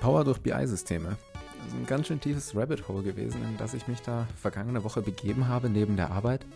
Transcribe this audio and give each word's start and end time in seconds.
Power 0.00 0.24
durch 0.24 0.38
BI-Systeme. 0.40 1.16
Das 1.58 1.66
ist 1.68 1.74
ein 1.74 1.86
ganz 1.86 2.06
schön 2.06 2.20
tiefes 2.20 2.54
Rabbit 2.54 2.88
Hole 2.88 3.02
gewesen, 3.02 3.42
in 3.42 3.56
das 3.56 3.74
ich 3.74 3.88
mich 3.88 4.00
da 4.00 4.26
vergangene 4.36 4.84
Woche 4.84 5.02
begeben 5.02 5.48
habe 5.48 5.68
neben 5.68 5.96
der 5.96 6.10
Arbeit. 6.10 6.46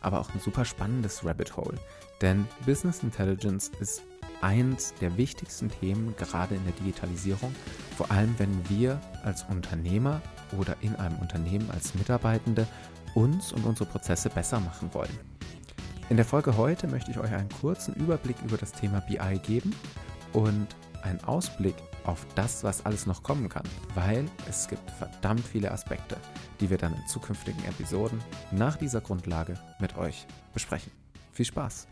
Aber 0.00 0.20
auch 0.20 0.32
ein 0.32 0.40
super 0.40 0.64
spannendes 0.64 1.24
Rabbit 1.24 1.56
Hole. 1.56 1.78
Denn 2.20 2.46
Business 2.66 3.02
Intelligence 3.02 3.70
ist 3.80 4.02
eins 4.40 4.94
der 5.00 5.16
wichtigsten 5.16 5.70
Themen 5.70 6.14
gerade 6.16 6.54
in 6.54 6.64
der 6.64 6.74
Digitalisierung. 6.74 7.54
Vor 7.96 8.10
allem, 8.10 8.34
wenn 8.38 8.68
wir 8.68 9.00
als 9.22 9.44
Unternehmer 9.44 10.20
oder 10.58 10.76
in 10.80 10.94
einem 10.96 11.18
Unternehmen 11.18 11.70
als 11.70 11.94
Mitarbeitende 11.94 12.66
uns 13.14 13.52
und 13.52 13.64
unsere 13.64 13.88
Prozesse 13.88 14.30
besser 14.30 14.60
machen 14.60 14.92
wollen. 14.92 15.18
In 16.08 16.16
der 16.16 16.26
Folge 16.26 16.56
heute 16.56 16.88
möchte 16.88 17.10
ich 17.10 17.18
euch 17.18 17.32
einen 17.32 17.48
kurzen 17.48 17.94
Überblick 17.94 18.36
über 18.44 18.56
das 18.56 18.72
Thema 18.72 19.00
BI 19.00 19.38
geben 19.38 19.74
und 20.32 20.66
einen 21.02 21.22
Ausblick 21.24 21.74
auf 22.04 22.26
das, 22.34 22.64
was 22.64 22.84
alles 22.84 23.06
noch 23.06 23.22
kommen 23.22 23.48
kann, 23.48 23.68
weil 23.94 24.26
es 24.48 24.68
gibt 24.68 24.90
verdammt 24.90 25.44
viele 25.46 25.70
Aspekte, 25.70 26.16
die 26.60 26.70
wir 26.70 26.78
dann 26.78 26.94
in 26.94 27.06
zukünftigen 27.06 27.64
Episoden 27.64 28.20
nach 28.50 28.76
dieser 28.76 29.00
Grundlage 29.00 29.58
mit 29.78 29.96
euch 29.96 30.26
besprechen. 30.52 30.92
Viel 31.32 31.46
Spaß! 31.46 31.88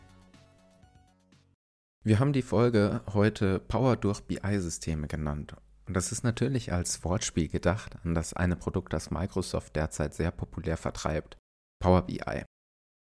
Wir 2.02 2.18
haben 2.18 2.32
die 2.32 2.42
Folge 2.42 3.02
heute 3.12 3.58
Power 3.58 3.94
durch 3.94 4.22
BI-Systeme 4.22 5.06
genannt. 5.06 5.54
Und 5.86 5.94
das 5.94 6.12
ist 6.12 6.24
natürlich 6.24 6.72
als 6.72 7.04
Wortspiel 7.04 7.48
gedacht 7.48 7.96
an 8.04 8.14
das 8.14 8.32
eine 8.32 8.56
Produkt, 8.56 8.92
das 8.92 9.10
Microsoft 9.10 9.76
derzeit 9.76 10.14
sehr 10.14 10.30
populär 10.30 10.76
vertreibt, 10.76 11.36
Power 11.78 12.02
BI. 12.02 12.44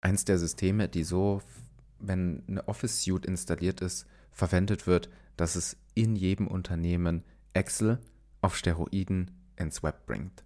Eins 0.00 0.24
der 0.24 0.38
Systeme, 0.38 0.88
die 0.88 1.04
so, 1.04 1.42
wenn 1.98 2.42
eine 2.48 2.66
Office 2.66 3.02
Suite 3.02 3.26
installiert 3.26 3.82
ist, 3.82 4.06
verwendet 4.32 4.86
wird, 4.86 5.10
dass 5.36 5.54
es 5.54 5.76
in 5.98 6.14
jedem 6.14 6.46
Unternehmen 6.46 7.24
Excel 7.54 7.98
auf 8.40 8.56
Steroiden 8.56 9.32
ins 9.56 9.82
Web 9.82 10.06
bringt 10.06 10.44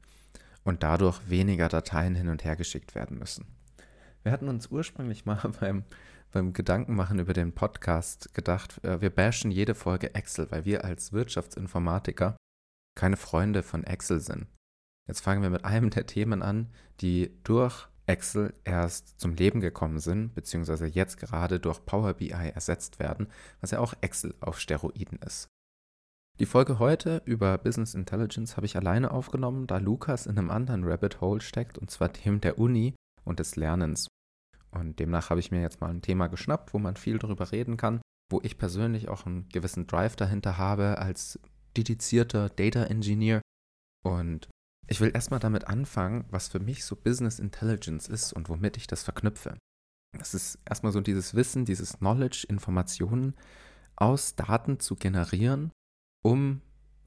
und 0.64 0.82
dadurch 0.82 1.20
weniger 1.28 1.68
Dateien 1.68 2.14
hin 2.14 2.30
und 2.30 2.42
her 2.42 2.56
geschickt 2.56 2.94
werden 2.94 3.18
müssen. 3.18 3.44
Wir 4.22 4.32
hatten 4.32 4.48
uns 4.48 4.68
ursprünglich 4.68 5.26
mal 5.26 5.52
beim, 5.60 5.84
beim 6.30 6.54
Gedankenmachen 6.54 7.18
über 7.18 7.34
den 7.34 7.52
Podcast 7.52 8.32
gedacht, 8.32 8.82
äh, 8.82 9.02
wir 9.02 9.10
bashen 9.10 9.50
jede 9.50 9.74
Folge 9.74 10.14
Excel, 10.14 10.50
weil 10.50 10.64
wir 10.64 10.86
als 10.86 11.12
Wirtschaftsinformatiker 11.12 12.34
keine 12.94 13.18
Freunde 13.18 13.62
von 13.62 13.84
Excel 13.84 14.20
sind. 14.20 14.46
Jetzt 15.06 15.20
fangen 15.20 15.42
wir 15.42 15.50
mit 15.50 15.66
einem 15.66 15.90
der 15.90 16.06
Themen 16.06 16.42
an, 16.42 16.70
die 17.02 17.30
durch 17.44 17.88
Excel 18.12 18.52
erst 18.64 19.18
zum 19.18 19.34
Leben 19.34 19.60
gekommen 19.60 19.98
sind, 19.98 20.34
beziehungsweise 20.34 20.86
jetzt 20.86 21.16
gerade 21.16 21.58
durch 21.58 21.82
Power 21.86 22.12
BI 22.12 22.28
ersetzt 22.28 22.98
werden, 22.98 23.28
was 23.62 23.70
ja 23.70 23.78
auch 23.78 23.94
Excel 24.02 24.34
auf 24.40 24.60
Steroiden 24.60 25.18
ist. 25.24 25.48
Die 26.38 26.44
Folge 26.44 26.78
heute 26.78 27.22
über 27.24 27.56
Business 27.56 27.94
Intelligence 27.94 28.56
habe 28.56 28.66
ich 28.66 28.76
alleine 28.76 29.12
aufgenommen, 29.12 29.66
da 29.66 29.78
Lukas 29.78 30.26
in 30.26 30.38
einem 30.38 30.50
anderen 30.50 30.84
Rabbit 30.84 31.22
Hole 31.22 31.40
steckt, 31.40 31.78
und 31.78 31.90
zwar 31.90 32.10
dem 32.10 32.42
der 32.42 32.58
Uni 32.58 32.94
und 33.24 33.38
des 33.38 33.56
Lernens. 33.56 34.08
Und 34.70 34.98
demnach 34.98 35.30
habe 35.30 35.40
ich 35.40 35.50
mir 35.50 35.62
jetzt 35.62 35.80
mal 35.80 35.90
ein 35.90 36.02
Thema 36.02 36.26
geschnappt, 36.26 36.74
wo 36.74 36.78
man 36.78 36.96
viel 36.96 37.18
darüber 37.18 37.50
reden 37.50 37.78
kann, 37.78 38.02
wo 38.30 38.40
ich 38.42 38.58
persönlich 38.58 39.08
auch 39.08 39.24
einen 39.24 39.48
gewissen 39.48 39.86
Drive 39.86 40.16
dahinter 40.16 40.58
habe 40.58 40.98
als 40.98 41.38
dedizierter 41.78 42.50
Data 42.50 42.84
Engineer. 42.84 43.40
Und 44.04 44.48
ich 44.86 45.00
will 45.00 45.10
erstmal 45.14 45.40
damit 45.40 45.68
anfangen, 45.68 46.24
was 46.30 46.48
für 46.48 46.60
mich 46.60 46.84
so 46.84 46.96
Business 46.96 47.38
Intelligence 47.38 48.08
ist 48.08 48.32
und 48.32 48.48
womit 48.48 48.76
ich 48.76 48.86
das 48.86 49.02
verknüpfe. 49.02 49.56
Das 50.18 50.34
ist 50.34 50.58
erstmal 50.68 50.92
so 50.92 51.00
dieses 51.00 51.34
Wissen, 51.34 51.64
dieses 51.64 51.98
Knowledge, 51.98 52.46
Informationen 52.48 53.34
aus 53.96 54.36
Daten 54.36 54.80
zu 54.80 54.96
generieren, 54.96 55.70
um 56.22 56.60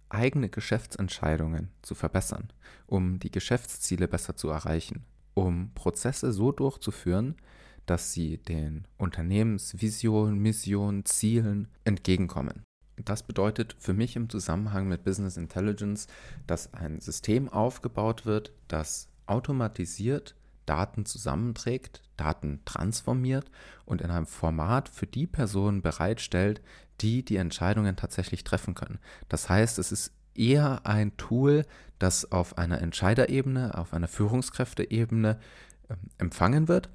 eigene 0.10 0.50
Geschäftsentscheidungen 0.50 1.70
zu 1.82 1.96
verbessern, 1.96 2.52
um 2.88 3.20
die 3.20 3.32
Geschäftsziele 3.32 4.08
besser 4.08 4.36
zu 4.36 4.50
erreichen, 4.50 5.06
um 5.34 5.72
Prozesse 5.74 6.32
so 6.32 6.52
durchzuführen, 6.52 7.36
dass 7.86 8.14
sie 8.14 8.38
den 8.38 8.88
Unternehmensvisionen, 8.98 10.40
Missionen, 10.40 11.06
Zielen 11.06 11.68
entgegenkommen. 11.84 12.65
Das 12.98 13.24
bedeutet 13.24 13.76
für 13.80 13.94
mich 13.94 14.16
im 14.16 14.30
Zusammenhang 14.30 14.88
mit 14.88 15.04
Business 15.04 15.38
Intelligence, 15.38 16.08
dass 16.48 16.74
ein 16.74 17.02
System 17.02 17.50
aufgebaut 17.50 18.26
wird, 18.26 18.52
das 18.68 19.10
automatisiert 19.26 20.36
Daten 20.66 21.06
zusammenträgt, 21.06 22.02
Daten 22.18 22.62
transformiert 22.66 23.52
und 23.86 24.02
in 24.02 24.10
einem 24.10 24.26
Format 24.26 24.90
für 24.90 25.06
die 25.06 25.28
Personen 25.28 25.82
bereitstellt, 25.82 26.62
die 27.02 27.24
die 27.24 27.36
Entscheidungen 27.36 27.96
tatsächlich 27.96 28.44
treffen 28.44 28.74
können. 28.74 29.00
Das 29.30 29.50
heißt, 29.50 29.78
es 29.80 29.92
ist 29.92 30.12
eher 30.34 30.86
ein 30.86 31.16
Tool, 31.18 31.66
das 32.00 32.32
auf 32.32 32.58
einer 32.58 32.82
Entscheiderebene, 32.82 33.78
auf 33.78 33.94
einer 33.94 34.08
Führungskräfteebene 34.08 35.40
ähm, 35.90 35.98
empfangen 36.18 36.68
wird 36.68 36.90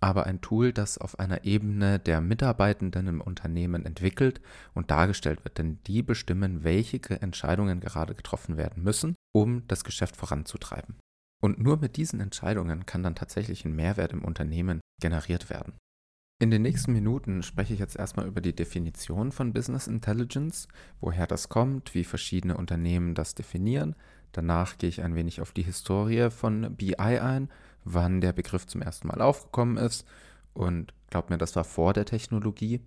aber 0.00 0.26
ein 0.26 0.40
Tool, 0.40 0.72
das 0.72 0.98
auf 0.98 1.18
einer 1.18 1.44
Ebene 1.44 1.98
der 1.98 2.20
Mitarbeitenden 2.20 3.06
im 3.08 3.20
Unternehmen 3.20 3.84
entwickelt 3.84 4.40
und 4.74 4.90
dargestellt 4.90 5.44
wird, 5.44 5.58
denn 5.58 5.78
die 5.86 6.02
bestimmen, 6.02 6.62
welche 6.64 6.98
Entscheidungen 7.20 7.80
gerade 7.80 8.14
getroffen 8.14 8.56
werden 8.56 8.82
müssen, 8.82 9.14
um 9.32 9.66
das 9.66 9.84
Geschäft 9.84 10.16
voranzutreiben. 10.16 10.96
Und 11.40 11.60
nur 11.60 11.78
mit 11.78 11.96
diesen 11.96 12.20
Entscheidungen 12.20 12.86
kann 12.86 13.02
dann 13.02 13.14
tatsächlich 13.14 13.64
ein 13.64 13.74
Mehrwert 13.74 14.12
im 14.12 14.24
Unternehmen 14.24 14.80
generiert 15.00 15.50
werden. 15.50 15.74
In 16.40 16.52
den 16.52 16.62
nächsten 16.62 16.92
Minuten 16.92 17.42
spreche 17.42 17.74
ich 17.74 17.80
jetzt 17.80 17.96
erstmal 17.96 18.26
über 18.26 18.40
die 18.40 18.54
Definition 18.54 19.32
von 19.32 19.52
Business 19.52 19.88
Intelligence, 19.88 20.68
woher 21.00 21.26
das 21.26 21.48
kommt, 21.48 21.94
wie 21.94 22.04
verschiedene 22.04 22.56
Unternehmen 22.56 23.14
das 23.14 23.34
definieren. 23.34 23.96
Danach 24.30 24.78
gehe 24.78 24.88
ich 24.88 25.02
ein 25.02 25.16
wenig 25.16 25.40
auf 25.40 25.50
die 25.50 25.62
Historie 25.62 26.30
von 26.30 26.76
BI 26.76 26.94
ein 26.96 27.48
wann 27.84 28.20
der 28.20 28.32
Begriff 28.32 28.66
zum 28.66 28.82
ersten 28.82 29.08
Mal 29.08 29.20
aufgekommen 29.20 29.76
ist. 29.76 30.06
Und 30.52 30.94
glaubt 31.10 31.30
mir, 31.30 31.38
das 31.38 31.56
war 31.56 31.64
vor 31.64 31.92
der 31.92 32.04
Technologie. 32.04 32.80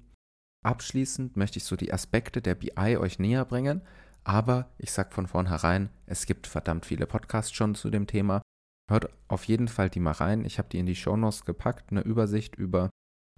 Abschließend 0.64 1.38
möchte 1.38 1.58
ich 1.58 1.64
so 1.64 1.76
die 1.76 1.94
Aspekte 1.94 2.42
der 2.42 2.56
BI 2.56 2.98
euch 2.98 3.20
näher 3.20 3.46
bringen. 3.46 3.82
Aber 4.24 4.70
ich 4.78 4.92
sage 4.92 5.12
von 5.12 5.28
vornherein, 5.28 5.90
es 6.06 6.26
gibt 6.26 6.46
verdammt 6.48 6.86
viele 6.86 7.08
Podcasts 7.08 7.52
schon 7.52 7.76
zu 7.76 7.90
dem 7.90 8.08
Thema. 8.08 8.42
Hört 8.90 9.10
auf 9.28 9.46
jeden 9.46 9.68
Fall 9.68 9.90
die 9.90 10.00
mal 10.00 10.12
rein. 10.12 10.46
Ich 10.46 10.58
habe 10.58 10.70
die 10.70 10.80
in 10.80 10.86
die 10.86 10.96
Shownotes 10.96 11.46
gepackt, 11.46 11.92
eine 11.92 12.02
Übersicht 12.02 12.56
über 12.56 12.90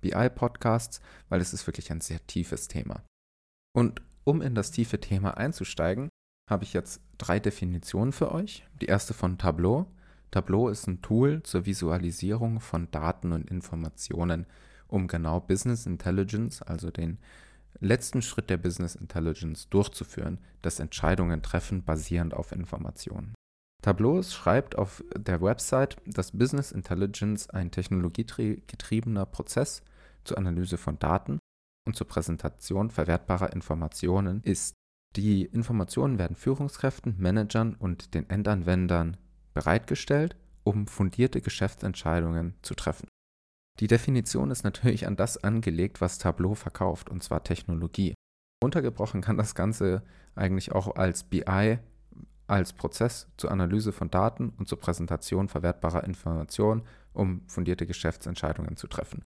BI-Podcasts, 0.02 1.00
weil 1.30 1.40
es 1.40 1.54
ist 1.54 1.66
wirklich 1.68 1.92
ein 1.92 2.02
sehr 2.02 2.26
tiefes 2.28 2.68
Thema. 2.68 3.04
Und 3.76 4.02
um 4.26 4.42
in 4.42 4.56
das 4.56 4.72
tiefe 4.72 5.00
Thema 5.00 5.38
einzusteigen, 5.38 6.10
habe 6.50 6.64
ich 6.64 6.74
jetzt 6.74 7.02
drei 7.18 7.40
Definitionen 7.40 8.12
für 8.12 8.32
euch. 8.32 8.68
Die 8.82 8.88
erste 8.88 9.14
von 9.14 9.38
Tableau, 9.38 9.92
Tableau 10.34 10.68
ist 10.68 10.88
ein 10.88 11.04
Tool 11.04 11.44
zur 11.44 11.68
Visualisierung 11.68 12.60
von 12.60 12.90
Daten 12.90 13.34
und 13.34 13.52
Informationen, 13.52 14.48
um 14.88 15.08
genau 15.08 15.40
Business 15.40 15.86
Intelligence, 15.86 16.64
also 16.64 16.90
den 16.90 17.20
letzten 17.80 18.24
Schritt 18.24 18.50
der 18.50 18.58
Business 18.58 18.96
Intelligence 18.96 19.70
durchzuführen, 19.70 20.40
das 20.64 20.80
Entscheidungen 20.80 21.44
treffen 21.44 21.84
basierend 21.84 22.34
auf 22.34 22.52
Informationen. 22.52 23.36
Tableau 23.84 24.24
schreibt 24.24 24.76
auf 24.76 25.04
der 25.16 25.40
Website, 25.40 25.98
dass 26.08 26.32
Business 26.32 26.72
Intelligence 26.72 27.48
ein 27.52 27.70
technologiegetriebener 27.70 29.28
Prozess 29.28 29.84
zur 30.24 30.40
Analyse 30.40 30.80
von 30.80 30.98
Daten 30.98 31.38
und 31.86 31.96
zur 31.96 32.08
Präsentation 32.08 32.90
verwertbarer 32.90 33.54
Informationen 33.54 34.42
ist. 34.42 34.74
Die 35.16 35.46
Informationen 35.46 36.18
werden 36.18 36.36
Führungskräften, 36.36 37.18
Managern 37.20 37.76
und 37.76 38.16
den 38.16 38.28
Endanwendern 38.32 39.18
bereitgestellt, 39.54 40.36
um 40.64 40.88
fundierte 40.88 41.42
Geschäftsentscheidungen 41.42 42.56
zu 42.62 42.74
treffen. 42.74 43.08
Die 43.80 43.88
Definition 43.88 44.52
ist 44.52 44.64
natürlich 44.64 45.08
an 45.08 45.16
das 45.16 45.44
angelegt, 45.44 46.00
was 46.00 46.20
Tableau 46.20 46.54
verkauft, 46.54 47.10
und 47.10 47.24
zwar 47.24 47.44
Technologie. 47.44 48.14
Untergebrochen 48.64 49.22
kann 49.22 49.38
das 49.38 49.56
Ganze 49.56 50.04
eigentlich 50.36 50.72
auch 50.72 50.96
als 50.96 51.24
BI, 51.24 51.80
als 52.48 52.74
Prozess 52.74 53.28
zur 53.38 53.52
Analyse 53.52 53.92
von 53.92 54.10
Daten 54.10 54.50
und 54.58 54.68
zur 54.68 54.80
Präsentation 54.80 55.48
verwertbarer 55.50 56.04
Informationen, 56.04 56.84
um 57.14 57.42
fundierte 57.48 57.88
Geschäftsentscheidungen 57.88 58.78
zu 58.78 58.88
treffen. 58.88 59.24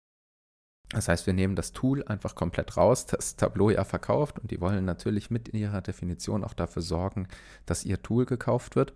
Das 0.90 1.08
heißt, 1.08 1.26
wir 1.26 1.32
nehmen 1.32 1.56
das 1.56 1.72
Tool 1.72 2.04
einfach 2.04 2.34
komplett 2.34 2.76
raus, 2.76 3.06
das 3.06 3.36
Tableau 3.36 3.70
ja 3.70 3.84
verkauft 3.84 4.38
und 4.38 4.50
die 4.50 4.60
wollen 4.60 4.84
natürlich 4.84 5.30
mit 5.30 5.52
ihrer 5.54 5.80
Definition 5.80 6.44
auch 6.44 6.54
dafür 6.54 6.82
sorgen, 6.82 7.28
dass 7.66 7.84
ihr 7.84 8.02
Tool 8.02 8.26
gekauft 8.26 8.76
wird. 8.76 8.94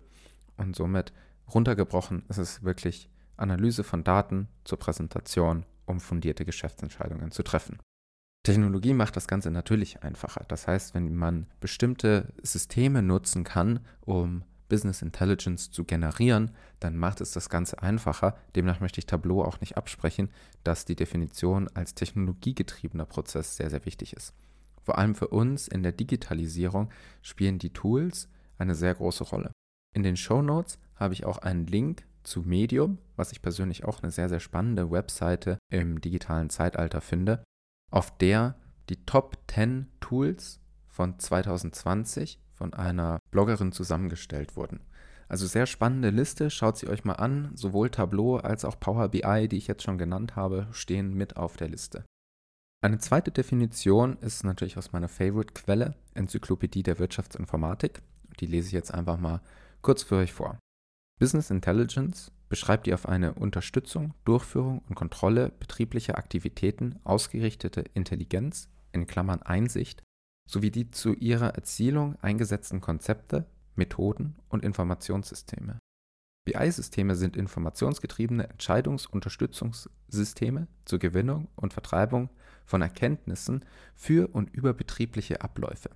Und 0.59 0.75
somit 0.75 1.13
runtergebrochen 1.53 2.23
ist 2.29 2.37
es 2.37 2.63
wirklich 2.63 3.09
Analyse 3.37 3.83
von 3.83 4.03
Daten 4.03 4.49
zur 4.65 4.77
Präsentation, 4.77 5.65
um 5.85 5.99
fundierte 5.99 6.45
Geschäftsentscheidungen 6.45 7.31
zu 7.31 7.43
treffen. 7.43 7.79
Technologie 8.43 8.93
macht 8.93 9.15
das 9.15 9.27
Ganze 9.27 9.51
natürlich 9.51 10.03
einfacher. 10.03 10.45
Das 10.47 10.67
heißt, 10.67 10.93
wenn 10.93 11.15
man 11.15 11.47
bestimmte 11.59 12.33
Systeme 12.41 13.01
nutzen 13.01 13.43
kann, 13.43 13.79
um 14.01 14.43
Business 14.69 15.01
Intelligence 15.01 15.71
zu 15.71 15.83
generieren, 15.83 16.51
dann 16.79 16.95
macht 16.95 17.21
es 17.21 17.31
das 17.31 17.49
Ganze 17.49 17.81
einfacher. 17.81 18.37
Demnach 18.55 18.79
möchte 18.79 18.99
ich 18.99 19.07
Tableau 19.07 19.43
auch 19.43 19.59
nicht 19.61 19.77
absprechen, 19.77 20.29
dass 20.63 20.85
die 20.85 20.95
Definition 20.95 21.67
als 21.73 21.95
technologiegetriebener 21.95 23.05
Prozess 23.05 23.57
sehr, 23.57 23.69
sehr 23.69 23.85
wichtig 23.85 24.13
ist. 24.13 24.33
Vor 24.83 24.97
allem 24.97 25.15
für 25.15 25.27
uns 25.29 25.67
in 25.67 25.83
der 25.83 25.91
Digitalisierung 25.91 26.89
spielen 27.21 27.59
die 27.59 27.73
Tools 27.73 28.29
eine 28.57 28.75
sehr 28.75 28.93
große 28.93 29.23
Rolle. 29.23 29.51
In 29.99 30.03
den 30.03 30.15
Show 30.15 30.41
Notes 30.41 30.79
habe 30.95 31.13
ich 31.13 31.25
auch 31.25 31.39
einen 31.39 31.67
Link 31.67 32.05
zu 32.23 32.39
Medium, 32.43 32.99
was 33.17 33.33
ich 33.33 33.41
persönlich 33.41 33.83
auch 33.83 34.01
eine 34.01 34.13
sehr, 34.13 34.29
sehr 34.29 34.39
spannende 34.39 34.89
Webseite 34.91 35.57
im 35.69 35.99
digitalen 35.99 36.49
Zeitalter 36.49 37.01
finde, 37.01 37.43
auf 37.91 38.17
der 38.17 38.55
die 38.87 39.03
Top 39.05 39.37
10 39.51 39.89
Tools 39.99 40.61
von 40.87 41.19
2020 41.19 42.39
von 42.53 42.73
einer 42.73 43.19
Bloggerin 43.29 43.73
zusammengestellt 43.73 44.55
wurden. 44.55 44.79
Also 45.27 45.45
sehr 45.47 45.65
spannende 45.65 46.11
Liste, 46.11 46.49
schaut 46.49 46.77
sie 46.77 46.87
euch 46.87 47.03
mal 47.03 47.15
an. 47.15 47.51
Sowohl 47.55 47.89
Tableau 47.89 48.37
als 48.37 48.63
auch 48.63 48.79
Power 48.79 49.09
BI, 49.09 49.49
die 49.49 49.57
ich 49.57 49.67
jetzt 49.67 49.83
schon 49.83 49.97
genannt 49.97 50.37
habe, 50.37 50.69
stehen 50.71 51.13
mit 51.13 51.35
auf 51.35 51.57
der 51.57 51.67
Liste. 51.67 52.05
Eine 52.81 52.99
zweite 52.99 53.31
Definition 53.31 54.15
ist 54.21 54.45
natürlich 54.45 54.77
aus 54.77 54.93
meiner 54.93 55.09
Favorite-Quelle, 55.09 55.95
Enzyklopädie 56.13 56.83
der 56.83 56.99
Wirtschaftsinformatik. 56.99 58.01
Die 58.39 58.45
lese 58.45 58.67
ich 58.67 58.73
jetzt 58.73 58.93
einfach 58.93 59.17
mal 59.17 59.41
kurz 59.81 60.03
für 60.03 60.17
euch 60.17 60.33
vor. 60.33 60.59
Business 61.19 61.49
Intelligence 61.49 62.31
beschreibt 62.47 62.85
die 62.87 62.93
auf 62.93 63.07
eine 63.07 63.33
Unterstützung, 63.33 64.13
Durchführung 64.25 64.79
und 64.87 64.95
Kontrolle 64.95 65.49
betrieblicher 65.49 66.17
Aktivitäten 66.17 66.99
ausgerichtete 67.03 67.83
Intelligenz 67.93 68.69
in 68.91 69.07
Klammern 69.07 69.41
Einsicht 69.41 70.03
sowie 70.47 70.71
die 70.71 70.89
zu 70.89 71.13
ihrer 71.13 71.55
Erzielung 71.55 72.15
eingesetzten 72.21 72.81
Konzepte, 72.81 73.45
Methoden 73.75 74.35
und 74.49 74.65
Informationssysteme. 74.65 75.79
BI-Systeme 76.45 77.15
sind 77.15 77.37
informationsgetriebene 77.37 78.49
Entscheidungsunterstützungssysteme 78.49 80.67
zur 80.85 80.97
Gewinnung 80.97 81.49
und 81.55 81.73
Vertreibung 81.73 82.31
von 82.65 82.81
Erkenntnissen 82.81 83.63
für 83.95 84.29
und 84.29 84.49
über 84.49 84.73
betriebliche 84.73 85.41
Abläufe. 85.41 85.91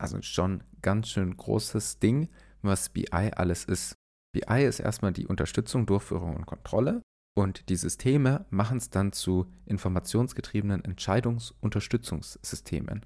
Also 0.00 0.20
schon 0.22 0.64
ganz 0.80 1.10
schön 1.10 1.36
großes 1.36 2.00
Ding, 2.00 2.28
was 2.62 2.88
BI 2.88 3.12
alles 3.12 3.64
ist. 3.64 3.96
BI 4.32 4.64
ist 4.64 4.80
erstmal 4.80 5.12
die 5.12 5.26
Unterstützung, 5.26 5.86
Durchführung 5.86 6.36
und 6.36 6.46
Kontrolle 6.46 7.02
und 7.34 7.68
die 7.68 7.76
Systeme 7.76 8.46
machen 8.50 8.78
es 8.78 8.90
dann 8.90 9.12
zu 9.12 9.46
informationsgetriebenen 9.66 10.84
Entscheidungsunterstützungssystemen. 10.84 13.04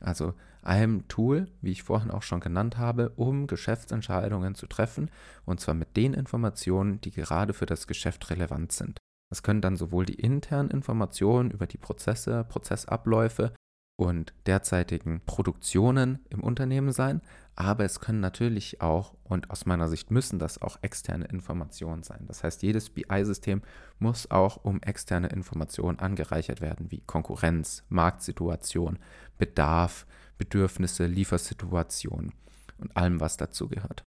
Also 0.00 0.34
einem 0.62 1.06
Tool, 1.08 1.50
wie 1.60 1.72
ich 1.72 1.82
vorhin 1.82 2.10
auch 2.10 2.22
schon 2.22 2.40
genannt 2.40 2.78
habe, 2.78 3.10
um 3.10 3.46
Geschäftsentscheidungen 3.46 4.54
zu 4.54 4.66
treffen 4.66 5.10
und 5.44 5.60
zwar 5.60 5.74
mit 5.74 5.94
den 5.96 6.14
Informationen, 6.14 7.00
die 7.00 7.10
gerade 7.10 7.52
für 7.52 7.66
das 7.66 7.86
Geschäft 7.86 8.30
relevant 8.30 8.72
sind. 8.72 8.98
Das 9.30 9.42
können 9.42 9.60
dann 9.60 9.76
sowohl 9.76 10.06
die 10.06 10.14
internen 10.14 10.70
Informationen 10.70 11.50
über 11.50 11.66
die 11.66 11.78
Prozesse, 11.78 12.44
Prozessabläufe 12.44 13.52
und 13.96 14.32
derzeitigen 14.46 15.20
Produktionen 15.24 16.18
im 16.30 16.42
Unternehmen 16.42 16.92
sein, 16.92 17.20
aber 17.56 17.84
es 17.84 18.00
können 18.00 18.20
natürlich 18.20 18.80
auch, 18.80 19.14
und 19.22 19.50
aus 19.50 19.66
meiner 19.66 19.88
Sicht 19.88 20.10
müssen 20.10 20.40
das 20.40 20.60
auch 20.60 20.78
externe 20.82 21.26
Informationen 21.26 22.02
sein. 22.02 22.24
Das 22.26 22.42
heißt, 22.42 22.62
jedes 22.62 22.90
BI-System 22.90 23.62
muss 24.00 24.30
auch 24.30 24.64
um 24.64 24.82
externe 24.82 25.28
Informationen 25.28 26.00
angereichert 26.00 26.60
werden, 26.60 26.90
wie 26.90 27.02
Konkurrenz, 27.06 27.84
Marktsituation, 27.88 28.98
Bedarf, 29.38 30.06
Bedürfnisse, 30.38 31.06
Liefersituation 31.06 32.32
und 32.78 32.96
allem, 32.96 33.20
was 33.20 33.36
dazu 33.36 33.68
gehört. 33.68 34.02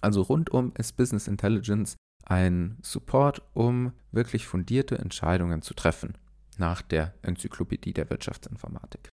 Also 0.00 0.22
rundum 0.22 0.72
ist 0.76 0.96
Business 0.96 1.28
Intelligence 1.28 1.96
ein 2.24 2.78
Support, 2.82 3.42
um 3.54 3.92
wirklich 4.10 4.46
fundierte 4.46 4.98
Entscheidungen 4.98 5.62
zu 5.62 5.74
treffen 5.74 6.16
nach 6.58 6.82
der 6.82 7.14
Enzyklopädie 7.22 7.92
der 7.92 8.10
Wirtschaftsinformatik. 8.10 9.08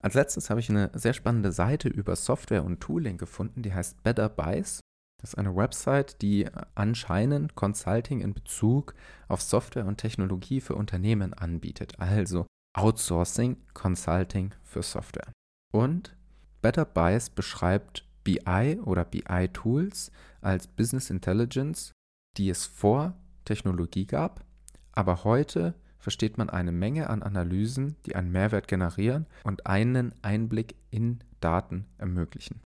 Als 0.00 0.14
letztes 0.14 0.48
habe 0.48 0.60
ich 0.60 0.70
eine 0.70 0.90
sehr 0.94 1.12
spannende 1.12 1.50
Seite 1.50 1.88
über 1.88 2.14
Software 2.14 2.64
und 2.64 2.80
Tooling 2.80 3.18
gefunden, 3.18 3.62
die 3.62 3.74
heißt 3.74 4.02
Better 4.02 4.28
Buys. 4.28 4.80
Das 5.20 5.30
ist 5.30 5.38
eine 5.38 5.56
Website, 5.56 6.22
die 6.22 6.46
anscheinend 6.76 7.56
Consulting 7.56 8.20
in 8.20 8.34
Bezug 8.34 8.94
auf 9.26 9.42
Software 9.42 9.86
und 9.86 9.96
Technologie 9.96 10.60
für 10.60 10.76
Unternehmen 10.76 11.34
anbietet, 11.34 11.98
also 11.98 12.46
Outsourcing, 12.76 13.56
Consulting 13.74 14.54
für 14.62 14.84
Software. 14.84 15.32
Und 15.72 16.16
Better 16.62 16.84
Buys 16.84 17.30
beschreibt 17.30 18.04
BI 18.22 18.78
oder 18.84 19.04
BI-Tools 19.04 20.12
als 20.40 20.68
Business 20.68 21.10
Intelligence, 21.10 21.92
die 22.36 22.50
es 22.50 22.66
vor 22.66 23.14
Technologie 23.44 24.06
gab, 24.06 24.44
aber 24.92 25.24
heute 25.24 25.74
versteht 26.08 26.38
man 26.38 26.48
eine 26.48 26.72
Menge 26.72 27.10
an 27.10 27.22
Analysen, 27.22 27.96
die 28.06 28.16
einen 28.16 28.32
Mehrwert 28.32 28.66
generieren 28.66 29.26
und 29.44 29.66
einen 29.66 30.14
Einblick 30.22 30.74
in 30.90 31.18
Daten 31.40 31.84
ermöglichen. 31.98 32.62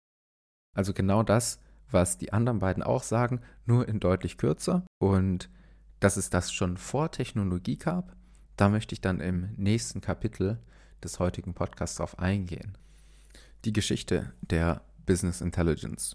Also 0.77 0.93
genau 0.93 1.23
das, 1.23 1.59
was 1.91 2.19
die 2.19 2.35
anderen 2.35 2.59
beiden 2.59 2.83
auch 2.83 3.03
sagen, 3.03 3.41
nur 3.65 3.89
in 3.89 3.99
deutlich 3.99 4.37
kürzer. 4.37 4.85
Und 4.99 5.49
dass 6.01 6.19
es 6.19 6.29
das 6.29 6.53
schon 6.53 6.77
vor 6.77 7.13
Technologie 7.13 7.79
gab, 7.79 8.15
da 8.59 8.69
möchte 8.69 8.93
ich 8.93 9.01
dann 9.01 9.21
im 9.21 9.55
nächsten 9.57 10.03
Kapitel 10.03 10.59
des 11.03 11.19
heutigen 11.19 11.55
Podcasts 11.55 11.97
darauf 11.97 12.19
eingehen. 12.19 12.77
Die 13.65 13.73
Geschichte 13.73 14.35
der 14.43 14.83
Business 15.07 15.41
Intelligence. 15.41 16.15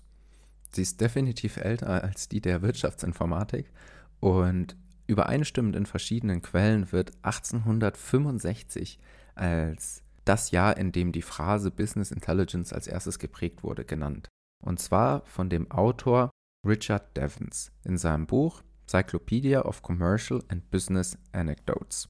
Sie 0.73 0.83
ist 0.83 1.01
definitiv 1.01 1.57
älter 1.57 2.03
als 2.03 2.29
die 2.29 2.41
der 2.41 2.61
Wirtschaftsinformatik 2.61 3.71
und 4.19 4.77
Übereinstimmend 5.07 5.75
in 5.75 5.85
verschiedenen 5.85 6.41
Quellen 6.41 6.91
wird 6.91 7.11
1865 7.21 8.99
als 9.35 10.03
das 10.25 10.51
Jahr, 10.51 10.77
in 10.77 10.91
dem 10.91 11.11
die 11.11 11.21
Phrase 11.21 11.69
Business 11.69 12.11
Intelligence 12.11 12.73
als 12.73 12.87
erstes 12.87 13.19
geprägt 13.19 13.63
wurde, 13.63 13.85
genannt. 13.85 14.27
Und 14.63 14.79
zwar 14.79 15.23
von 15.25 15.49
dem 15.49 15.69
Autor 15.69 16.31
Richard 16.65 17.15
Devons 17.15 17.71
in 17.83 17.97
seinem 17.97 18.25
Buch 18.25 18.63
Cyclopedia 18.87 19.63
of 19.63 19.81
Commercial 19.81 20.43
and 20.47 20.69
Business 20.71 21.17
Anecdotes. 21.31 22.07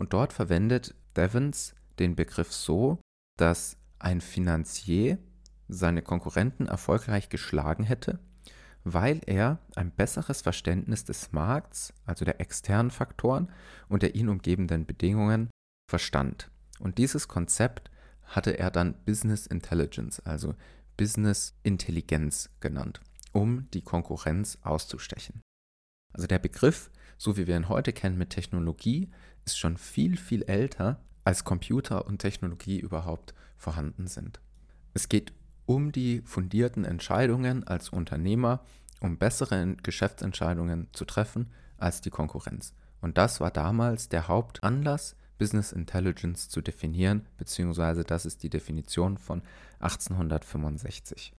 Und 0.00 0.12
dort 0.12 0.32
verwendet 0.32 0.94
Devons 1.16 1.74
den 1.98 2.16
Begriff 2.16 2.52
so, 2.52 3.00
dass 3.36 3.76
ein 3.98 4.20
Finanzier 4.20 5.18
seine 5.68 6.02
Konkurrenten 6.02 6.66
erfolgreich 6.66 7.28
geschlagen 7.28 7.84
hätte, 7.84 8.20
weil 8.94 9.20
er 9.26 9.58
ein 9.74 9.90
besseres 9.90 10.42
Verständnis 10.42 11.04
des 11.04 11.32
Markts, 11.32 11.92
also 12.04 12.24
der 12.24 12.40
externen 12.40 12.90
Faktoren 12.90 13.50
und 13.88 14.02
der 14.02 14.14
ihn 14.14 14.28
umgebenden 14.28 14.86
Bedingungen 14.86 15.50
verstand. 15.90 16.50
Und 16.78 16.98
dieses 16.98 17.28
Konzept 17.28 17.90
hatte 18.24 18.58
er 18.58 18.70
dann 18.70 18.94
Business 19.04 19.46
Intelligence, 19.46 20.20
also 20.20 20.54
Business 20.96 21.54
Intelligenz 21.62 22.50
genannt, 22.60 23.00
um 23.32 23.70
die 23.72 23.82
Konkurrenz 23.82 24.58
auszustechen. 24.62 25.40
Also 26.12 26.26
der 26.26 26.38
Begriff, 26.38 26.90
so 27.16 27.36
wie 27.36 27.46
wir 27.46 27.56
ihn 27.56 27.68
heute 27.68 27.92
kennen 27.92 28.18
mit 28.18 28.30
Technologie, 28.30 29.10
ist 29.44 29.58
schon 29.58 29.76
viel, 29.76 30.16
viel 30.16 30.42
älter, 30.42 31.00
als 31.24 31.44
Computer 31.44 32.06
und 32.06 32.18
Technologie 32.18 32.80
überhaupt 32.80 33.34
vorhanden 33.56 34.06
sind. 34.06 34.40
Es 34.94 35.08
geht 35.08 35.32
um 35.68 35.92
die 35.92 36.22
fundierten 36.22 36.86
Entscheidungen 36.86 37.62
als 37.66 37.90
Unternehmer, 37.90 38.60
um 39.00 39.18
bessere 39.18 39.76
Geschäftsentscheidungen 39.82 40.88
zu 40.92 41.04
treffen 41.04 41.52
als 41.76 42.00
die 42.00 42.08
Konkurrenz. 42.08 42.72
Und 43.02 43.18
das 43.18 43.38
war 43.38 43.50
damals 43.50 44.08
der 44.08 44.28
Hauptanlass, 44.28 45.14
Business 45.36 45.72
Intelligence 45.72 46.48
zu 46.48 46.62
definieren, 46.62 47.26
beziehungsweise 47.36 48.02
das 48.02 48.24
ist 48.24 48.42
die 48.42 48.48
Definition 48.48 49.18
von 49.18 49.42
1865. 49.80 51.34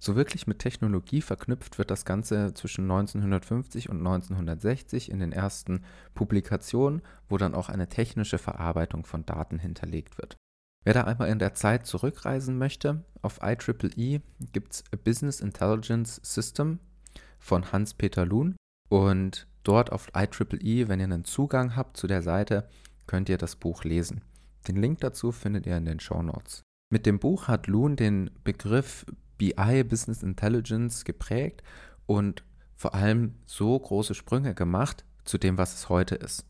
So 0.00 0.16
wirklich 0.16 0.46
mit 0.46 0.60
Technologie 0.60 1.20
verknüpft 1.20 1.76
wird 1.76 1.90
das 1.90 2.06
Ganze 2.06 2.54
zwischen 2.54 2.90
1950 2.90 3.90
und 3.90 3.98
1960 3.98 5.10
in 5.10 5.20
den 5.20 5.32
ersten 5.32 5.84
Publikationen, 6.14 7.02
wo 7.28 7.36
dann 7.36 7.54
auch 7.54 7.68
eine 7.68 7.88
technische 7.90 8.38
Verarbeitung 8.38 9.04
von 9.04 9.26
Daten 9.26 9.58
hinterlegt 9.58 10.16
wird. 10.16 10.38
Wer 10.84 10.92
da 10.92 11.04
einmal 11.04 11.28
in 11.28 11.38
der 11.38 11.54
Zeit 11.54 11.86
zurückreisen 11.86 12.58
möchte, 12.58 13.02
auf 13.22 13.40
IEEE 13.42 14.20
gibt 14.52 14.72
es 14.74 14.84
Business 15.02 15.40
Intelligence 15.40 16.20
System 16.22 16.78
von 17.38 17.72
Hans-Peter 17.72 18.26
Luhn 18.26 18.54
und 18.90 19.46
dort 19.62 19.90
auf 19.92 20.08
IEEE, 20.14 20.88
wenn 20.88 21.00
ihr 21.00 21.04
einen 21.04 21.24
Zugang 21.24 21.74
habt 21.74 21.96
zu 21.96 22.06
der 22.06 22.20
Seite, 22.20 22.68
könnt 23.06 23.30
ihr 23.30 23.38
das 23.38 23.56
Buch 23.56 23.84
lesen. 23.84 24.20
Den 24.68 24.76
Link 24.76 25.00
dazu 25.00 25.32
findet 25.32 25.66
ihr 25.66 25.76
in 25.76 25.86
den 25.86 26.00
Show 26.00 26.22
Notes. 26.22 26.60
Mit 26.90 27.06
dem 27.06 27.18
Buch 27.18 27.48
hat 27.48 27.66
Luhn 27.66 27.96
den 27.96 28.30
Begriff 28.44 29.06
BI 29.38 29.84
Business 29.84 30.22
Intelligence 30.22 31.04
geprägt 31.04 31.62
und 32.04 32.44
vor 32.76 32.94
allem 32.94 33.36
so 33.46 33.78
große 33.78 34.14
Sprünge 34.14 34.54
gemacht 34.54 35.04
zu 35.24 35.38
dem, 35.38 35.56
was 35.56 35.74
es 35.74 35.88
heute 35.88 36.14
ist. 36.14 36.44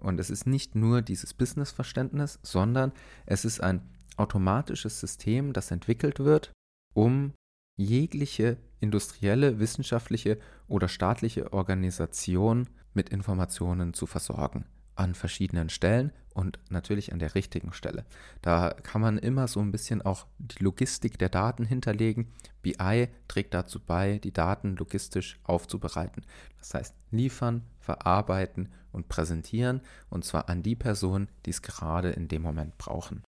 Und 0.00 0.18
es 0.18 0.30
ist 0.30 0.46
nicht 0.46 0.74
nur 0.74 1.02
dieses 1.02 1.34
Business-Verständnis, 1.34 2.38
sondern 2.42 2.92
es 3.26 3.44
ist 3.44 3.60
ein 3.60 3.82
automatisches 4.16 5.00
System, 5.00 5.52
das 5.52 5.70
entwickelt 5.70 6.18
wird, 6.18 6.52
um 6.94 7.32
jegliche 7.76 8.58
industrielle, 8.80 9.58
wissenschaftliche 9.58 10.38
oder 10.68 10.88
staatliche 10.88 11.52
Organisation 11.52 12.68
mit 12.92 13.10
Informationen 13.10 13.94
zu 13.94 14.06
versorgen 14.06 14.66
an 14.94 15.14
verschiedenen 15.14 15.70
Stellen 15.70 16.12
und 16.34 16.58
natürlich 16.70 17.12
an 17.12 17.18
der 17.18 17.34
richtigen 17.34 17.72
Stelle. 17.72 18.04
Da 18.42 18.70
kann 18.82 19.00
man 19.00 19.18
immer 19.18 19.48
so 19.48 19.60
ein 19.60 19.72
bisschen 19.72 20.02
auch 20.02 20.26
die 20.38 20.62
Logistik 20.62 21.18
der 21.18 21.28
Daten 21.28 21.64
hinterlegen. 21.64 22.28
BI 22.62 23.08
trägt 23.28 23.54
dazu 23.54 23.80
bei, 23.80 24.18
die 24.18 24.32
Daten 24.32 24.76
logistisch 24.76 25.38
aufzubereiten. 25.44 26.24
Das 26.58 26.74
heißt, 26.74 26.94
liefern, 27.10 27.62
verarbeiten 27.78 28.68
und 28.92 29.08
präsentieren 29.08 29.80
und 30.08 30.24
zwar 30.24 30.48
an 30.48 30.62
die 30.62 30.76
Personen, 30.76 31.28
die 31.46 31.50
es 31.50 31.62
gerade 31.62 32.10
in 32.10 32.28
dem 32.28 32.42
Moment 32.42 32.78
brauchen. 32.78 33.22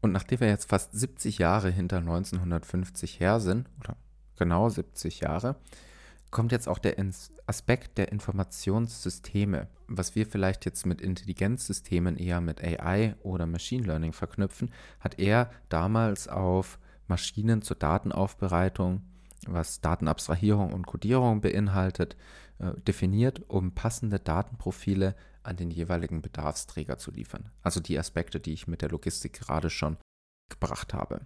Und 0.00 0.12
nachdem 0.12 0.40
wir 0.40 0.48
jetzt 0.48 0.68
fast 0.68 0.92
70 0.92 1.38
Jahre 1.38 1.70
hinter 1.70 1.98
1950 1.98 3.20
her 3.20 3.38
sind, 3.38 3.68
oder 3.80 3.96
genau 4.36 4.68
70 4.68 5.20
Jahre, 5.20 5.56
kommt 6.30 6.52
jetzt 6.52 6.68
auch 6.68 6.78
der 6.78 6.96
Aspekt 7.46 7.98
der 7.98 8.12
Informationssysteme, 8.12 9.68
was 9.88 10.14
wir 10.14 10.26
vielleicht 10.26 10.64
jetzt 10.64 10.86
mit 10.86 11.00
Intelligenzsystemen 11.00 12.16
eher 12.16 12.40
mit 12.40 12.62
AI 12.62 13.16
oder 13.22 13.46
Machine 13.46 13.84
Learning 13.84 14.12
verknüpfen, 14.12 14.70
hat 15.00 15.18
er 15.18 15.50
damals 15.68 16.28
auf 16.28 16.78
Maschinen 17.08 17.62
zur 17.62 17.76
Datenaufbereitung, 17.76 19.02
was 19.46 19.80
Datenabstrahierung 19.80 20.72
und 20.72 20.86
Codierung 20.86 21.40
beinhaltet, 21.40 22.16
äh, 22.58 22.72
definiert, 22.82 23.42
um 23.48 23.72
passende 23.72 24.20
Datenprofile 24.20 25.16
an 25.42 25.56
den 25.56 25.70
jeweiligen 25.70 26.22
Bedarfsträger 26.22 26.98
zu 26.98 27.10
liefern. 27.10 27.50
Also 27.62 27.80
die 27.80 27.98
Aspekte, 27.98 28.38
die 28.38 28.52
ich 28.52 28.68
mit 28.68 28.82
der 28.82 28.90
Logistik 28.90 29.32
gerade 29.32 29.70
schon 29.70 29.96
gebracht 30.48 30.94
habe. 30.94 31.22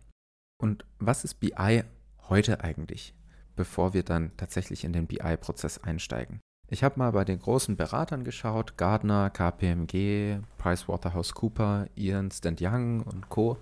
Und 0.58 0.86
was 0.98 1.24
ist 1.24 1.40
BI 1.40 1.82
heute 2.28 2.62
eigentlich? 2.62 3.14
Bevor 3.56 3.94
wir 3.94 4.02
dann 4.02 4.32
tatsächlich 4.36 4.84
in 4.84 4.92
den 4.92 5.06
BI-Prozess 5.06 5.78
einsteigen. 5.78 6.40
Ich 6.68 6.82
habe 6.82 6.98
mal 6.98 7.12
bei 7.12 7.24
den 7.24 7.38
großen 7.38 7.76
Beratern 7.76 8.24
geschaut, 8.24 8.76
Gardner, 8.76 9.30
KPMG, 9.30 10.40
PricewaterhouseCooper, 10.58 11.88
Ian 11.94 12.30
Stand 12.30 12.60
Young 12.62 13.02
und 13.02 13.28
Co. 13.28 13.58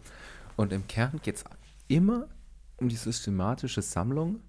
Und 0.56 0.72
im 0.72 0.86
Kern 0.86 1.20
geht 1.22 1.36
es 1.36 1.44
immer 1.88 2.28
um 2.76 2.88
die 2.88 2.96
systematische 2.96 3.82
Sammlung, 3.82 4.40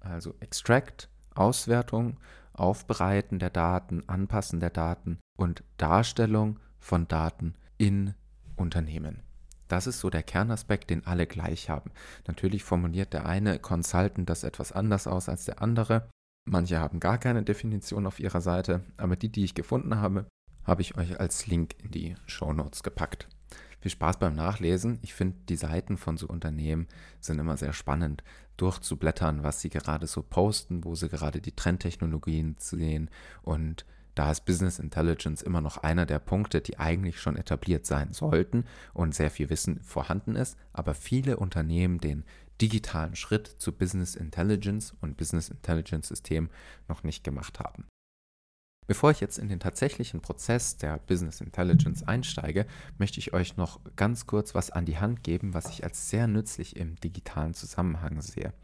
also 0.00 0.34
Extract, 0.40 1.08
Auswertung, 1.34 2.18
Aufbereiten 2.52 3.38
der 3.38 3.50
Daten, 3.50 4.02
Anpassen 4.08 4.60
der 4.60 4.70
Daten 4.70 5.18
und 5.36 5.64
Darstellung 5.76 6.58
von 6.78 7.08
Daten 7.08 7.54
in 7.78 8.14
Unternehmen. 8.56 9.25
Das 9.68 9.86
ist 9.86 10.00
so 10.00 10.10
der 10.10 10.22
Kernaspekt, 10.22 10.90
den 10.90 11.06
alle 11.06 11.26
gleich 11.26 11.70
haben. 11.70 11.90
Natürlich 12.26 12.64
formuliert 12.64 13.12
der 13.12 13.26
eine 13.26 13.58
Consultant 13.58 14.28
das 14.28 14.44
etwas 14.44 14.72
anders 14.72 15.06
aus 15.06 15.28
als 15.28 15.44
der 15.44 15.62
andere. 15.62 16.08
Manche 16.48 16.78
haben 16.78 17.00
gar 17.00 17.18
keine 17.18 17.42
Definition 17.42 18.06
auf 18.06 18.20
ihrer 18.20 18.40
Seite, 18.40 18.84
aber 18.96 19.16
die, 19.16 19.28
die 19.28 19.44
ich 19.44 19.54
gefunden 19.54 19.96
habe, 19.96 20.26
habe 20.64 20.82
ich 20.82 20.96
euch 20.96 21.18
als 21.18 21.46
Link 21.46 21.74
in 21.82 21.90
die 21.90 22.14
Show 22.26 22.52
Notes 22.52 22.82
gepackt. 22.82 23.28
Viel 23.80 23.90
Spaß 23.90 24.18
beim 24.18 24.34
Nachlesen. 24.34 24.98
Ich 25.02 25.14
finde, 25.14 25.36
die 25.48 25.56
Seiten 25.56 25.96
von 25.96 26.16
so 26.16 26.26
Unternehmen 26.26 26.88
sind 27.20 27.38
immer 27.38 27.56
sehr 27.56 27.72
spannend, 27.72 28.22
durchzublättern, 28.56 29.42
was 29.42 29.60
sie 29.60 29.68
gerade 29.68 30.06
so 30.06 30.22
posten, 30.22 30.84
wo 30.84 30.94
sie 30.94 31.08
gerade 31.08 31.40
die 31.40 31.54
Trendtechnologien 31.54 32.56
sehen 32.58 33.10
und 33.42 33.84
da 34.16 34.30
ist 34.30 34.46
Business 34.46 34.78
Intelligence 34.78 35.42
immer 35.42 35.60
noch 35.60 35.76
einer 35.76 36.06
der 36.06 36.18
Punkte, 36.18 36.60
die 36.60 36.78
eigentlich 36.78 37.20
schon 37.20 37.36
etabliert 37.36 37.86
sein 37.86 38.12
sollten 38.12 38.64
und 38.94 39.14
sehr 39.14 39.30
viel 39.30 39.50
Wissen 39.50 39.80
vorhanden 39.82 40.34
ist, 40.36 40.58
aber 40.72 40.94
viele 40.94 41.36
Unternehmen 41.36 42.00
den 42.00 42.24
digitalen 42.60 43.14
Schritt 43.14 43.46
zu 43.46 43.72
Business 43.72 44.16
Intelligence 44.16 44.94
und 45.02 45.18
Business 45.18 45.50
Intelligence 45.50 46.08
System 46.08 46.48
noch 46.88 47.04
nicht 47.04 47.24
gemacht 47.24 47.60
haben. 47.60 47.84
Bevor 48.86 49.10
ich 49.10 49.20
jetzt 49.20 49.38
in 49.38 49.48
den 49.48 49.60
tatsächlichen 49.60 50.20
Prozess 50.20 50.78
der 50.78 50.98
Business 50.98 51.42
Intelligence 51.42 52.02
einsteige, 52.04 52.66
möchte 52.96 53.18
ich 53.18 53.34
euch 53.34 53.58
noch 53.58 53.80
ganz 53.96 54.26
kurz 54.26 54.54
was 54.54 54.70
an 54.70 54.86
die 54.86 54.98
Hand 54.98 55.24
geben, 55.24 55.52
was 55.52 55.68
ich 55.70 55.84
als 55.84 56.08
sehr 56.08 56.26
nützlich 56.26 56.76
im 56.76 56.96
digitalen 56.96 57.52
Zusammenhang 57.52 58.22
sehe. 58.22 58.54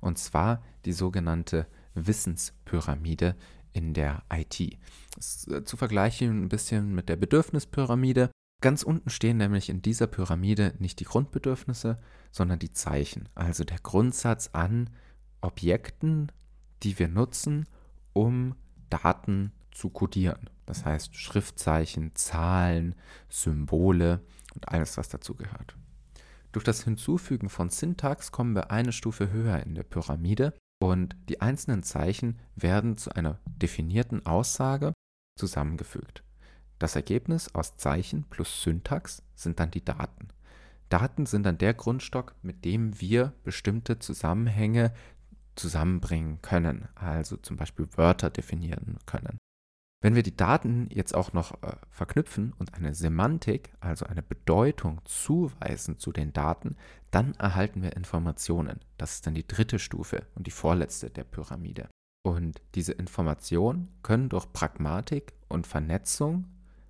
Und 0.00 0.18
zwar 0.18 0.62
die 0.84 0.94
sogenannte 0.94 1.66
Wissenspyramide, 1.94 3.36
in 3.76 3.92
der 3.92 4.22
IT. 4.32 4.78
Das 5.14 5.36
ist 5.36 5.52
äh, 5.52 5.64
zu 5.64 5.76
vergleichen 5.76 6.44
ein 6.44 6.48
bisschen 6.48 6.94
mit 6.94 7.10
der 7.10 7.16
Bedürfnispyramide. 7.16 8.30
Ganz 8.62 8.82
unten 8.82 9.10
stehen 9.10 9.36
nämlich 9.36 9.68
in 9.68 9.82
dieser 9.82 10.06
Pyramide 10.06 10.74
nicht 10.78 10.98
die 10.98 11.04
Grundbedürfnisse, 11.04 11.98
sondern 12.32 12.58
die 12.58 12.72
Zeichen, 12.72 13.28
also 13.34 13.64
der 13.64 13.78
Grundsatz 13.78 14.50
an 14.54 14.88
Objekten, 15.42 16.32
die 16.82 16.98
wir 16.98 17.08
nutzen, 17.08 17.66
um 18.14 18.56
Daten 18.88 19.52
zu 19.72 19.90
codieren. 19.90 20.48
Das 20.64 20.86
heißt 20.86 21.14
Schriftzeichen, 21.14 22.14
Zahlen, 22.14 22.94
Symbole 23.28 24.22
und 24.54 24.68
alles, 24.70 24.96
was 24.96 25.10
dazu 25.10 25.34
gehört. 25.34 25.76
Durch 26.52 26.64
das 26.64 26.82
Hinzufügen 26.84 27.50
von 27.50 27.68
Syntax 27.68 28.32
kommen 28.32 28.54
wir 28.54 28.70
eine 28.70 28.92
Stufe 28.92 29.30
höher 29.30 29.62
in 29.62 29.74
der 29.74 29.82
Pyramide 29.82 30.54
und 30.78 31.16
die 31.28 31.40
einzelnen 31.40 31.82
Zeichen 31.82 32.38
werden 32.54 32.96
zu 32.96 33.10
einer 33.14 33.38
definierten 33.46 34.24
Aussage 34.26 34.92
zusammengefügt. 35.38 36.22
Das 36.78 36.96
Ergebnis 36.96 37.54
aus 37.54 37.76
Zeichen 37.76 38.24
plus 38.24 38.62
Syntax 38.62 39.22
sind 39.34 39.60
dann 39.60 39.70
die 39.70 39.84
Daten. 39.84 40.28
Daten 40.88 41.26
sind 41.26 41.44
dann 41.44 41.58
der 41.58 41.74
Grundstock, 41.74 42.34
mit 42.42 42.64
dem 42.64 43.00
wir 43.00 43.32
bestimmte 43.44 43.98
Zusammenhänge 43.98 44.92
zusammenbringen 45.56 46.42
können, 46.42 46.88
also 46.94 47.36
zum 47.38 47.56
Beispiel 47.56 47.88
Wörter 47.96 48.30
definieren 48.30 48.98
können. 49.06 49.38
Wenn 50.06 50.14
wir 50.14 50.22
die 50.22 50.36
Daten 50.36 50.88
jetzt 50.92 51.16
auch 51.16 51.32
noch 51.32 51.60
äh, 51.64 51.72
verknüpfen 51.90 52.54
und 52.60 52.74
eine 52.74 52.94
Semantik, 52.94 53.72
also 53.80 54.06
eine 54.06 54.22
Bedeutung 54.22 55.00
zuweisen 55.04 55.98
zu 55.98 56.12
den 56.12 56.32
Daten, 56.32 56.76
dann 57.10 57.34
erhalten 57.34 57.82
wir 57.82 57.96
Informationen. 57.96 58.78
Das 58.98 59.14
ist 59.14 59.26
dann 59.26 59.34
die 59.34 59.48
dritte 59.48 59.80
Stufe 59.80 60.24
und 60.36 60.46
die 60.46 60.52
vorletzte 60.52 61.10
der 61.10 61.24
Pyramide. 61.24 61.88
Und 62.24 62.62
diese 62.76 62.92
Informationen 62.92 63.88
können 64.04 64.28
durch 64.28 64.52
Pragmatik 64.52 65.32
und 65.48 65.66
Vernetzung, 65.66 66.44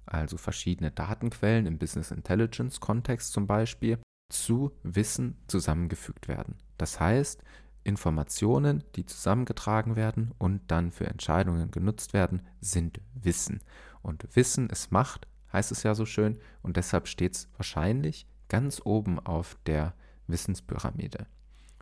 also 0.04 0.36
verschiedene 0.36 0.90
Datenquellen 0.90 1.64
im 1.64 1.78
Business 1.78 2.10
Intelligence 2.10 2.80
Kontext 2.80 3.32
zum 3.32 3.46
Beispiel, 3.46 3.98
zu 4.30 4.72
Wissen 4.82 5.38
zusammengefügt 5.46 6.28
werden. 6.28 6.56
Das 6.76 7.00
heißt, 7.00 7.42
Informationen, 7.86 8.82
die 8.96 9.06
zusammengetragen 9.06 9.94
werden 9.94 10.32
und 10.38 10.60
dann 10.66 10.90
für 10.90 11.06
Entscheidungen 11.06 11.70
genutzt 11.70 12.12
werden, 12.12 12.42
sind 12.60 13.00
Wissen. 13.14 13.60
Und 14.02 14.26
Wissen 14.34 14.68
ist 14.68 14.90
Macht, 14.90 15.28
heißt 15.52 15.70
es 15.70 15.84
ja 15.84 15.94
so 15.94 16.04
schön, 16.04 16.38
und 16.62 16.76
deshalb 16.76 17.06
steht 17.06 17.36
es 17.36 17.48
wahrscheinlich 17.56 18.26
ganz 18.48 18.82
oben 18.84 19.20
auf 19.20 19.56
der 19.66 19.94
Wissenspyramide. 20.26 21.26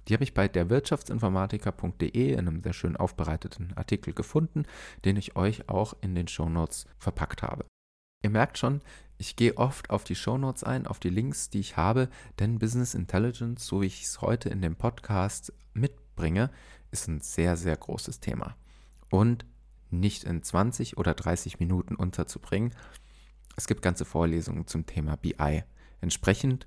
Die 0.07 0.13
habe 0.13 0.25
ich 0.25 0.35
bei 0.35 0.47
der 0.47 0.69
Wirtschaftsinformatiker.de 0.69 2.33
in 2.33 2.39
einem 2.39 2.63
sehr 2.63 2.75
schön 2.75 2.97
aufbereiteten 2.97 3.73
Artikel 3.75 4.13
gefunden, 4.13 4.65
den 5.07 5.17
ich 5.17 5.37
euch 5.37 5.71
auch 5.71 5.95
in 6.03 6.15
den 6.15 6.29
Shownotes 6.29 6.87
verpackt 6.99 7.43
habe. 7.43 7.65
Ihr 8.25 8.31
merkt 8.31 8.57
schon, 8.57 8.81
ich 9.19 9.37
gehe 9.37 9.59
oft 9.59 9.91
auf 9.91 10.03
die 10.03 10.15
Shownotes 10.15 10.65
ein, 10.65 10.87
auf 10.87 10.99
die 10.99 11.11
Links, 11.11 11.51
die 11.51 11.61
ich 11.61 11.77
habe, 11.77 12.09
denn 12.39 12.59
Business 12.59 12.95
Intelligence, 12.95 13.67
so 13.67 13.83
wie 13.83 13.87
ich 13.87 14.03
es 14.03 14.23
heute 14.23 14.49
in 14.49 14.63
dem 14.63 14.77
Podcast 14.77 15.53
mitbringe, 15.75 16.51
ist 16.91 17.07
ein 17.07 17.21
sehr, 17.21 17.59
sehr 17.59 17.77
großes 17.77 18.21
Thema. 18.21 18.57
Und 19.11 19.45
nicht 19.91 20.25
in 20.25 20.43
20 20.43 20.97
oder 20.97 21.13
30 21.13 21.61
Minuten 21.61 21.97
unterzubringen. 21.97 22.75
Es 23.57 23.67
gibt 23.67 23.83
ganze 23.83 24.07
Vorlesungen 24.07 24.67
zum 24.67 24.87
Thema 24.87 25.17
BI. 25.19 25.63
Entsprechend 26.01 26.67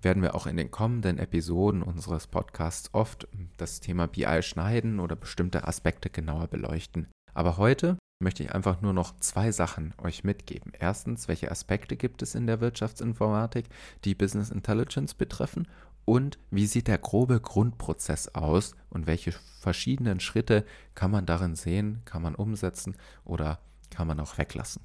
werden 0.00 0.22
wir 0.22 0.34
auch 0.34 0.46
in 0.46 0.56
den 0.56 0.70
kommenden 0.70 1.18
Episoden 1.18 1.82
unseres 1.82 2.28
Podcasts 2.28 2.88
oft 2.94 3.28
das 3.58 3.80
Thema 3.80 4.08
BI 4.08 4.42
schneiden 4.42 5.00
oder 5.00 5.16
bestimmte 5.16 5.68
Aspekte 5.68 6.08
genauer 6.08 6.46
beleuchten. 6.46 7.08
Aber 7.34 7.58
heute 7.58 7.98
möchte 8.20 8.42
ich 8.42 8.52
einfach 8.52 8.80
nur 8.80 8.92
noch 8.92 9.16
zwei 9.20 9.52
Sachen 9.52 9.94
euch 10.02 10.24
mitgeben. 10.24 10.72
Erstens, 10.78 11.28
welche 11.28 11.50
Aspekte 11.50 11.96
gibt 11.96 12.20
es 12.22 12.34
in 12.34 12.46
der 12.46 12.60
Wirtschaftsinformatik, 12.60 13.66
die 14.04 14.14
Business 14.14 14.50
Intelligence 14.50 15.14
betreffen? 15.14 15.68
und 16.08 16.38
wie 16.50 16.66
sieht 16.66 16.88
der 16.88 16.96
grobe 16.96 17.38
Grundprozess 17.38 18.34
aus 18.34 18.74
und 18.88 19.06
welche 19.06 19.32
verschiedenen 19.60 20.20
Schritte 20.20 20.64
kann 20.94 21.10
man 21.10 21.26
darin 21.26 21.54
sehen, 21.54 22.00
kann 22.06 22.22
man 22.22 22.34
umsetzen 22.34 22.96
oder 23.26 23.58
kann 23.90 24.06
man 24.06 24.18
auch 24.18 24.38
weglassen. 24.38 24.80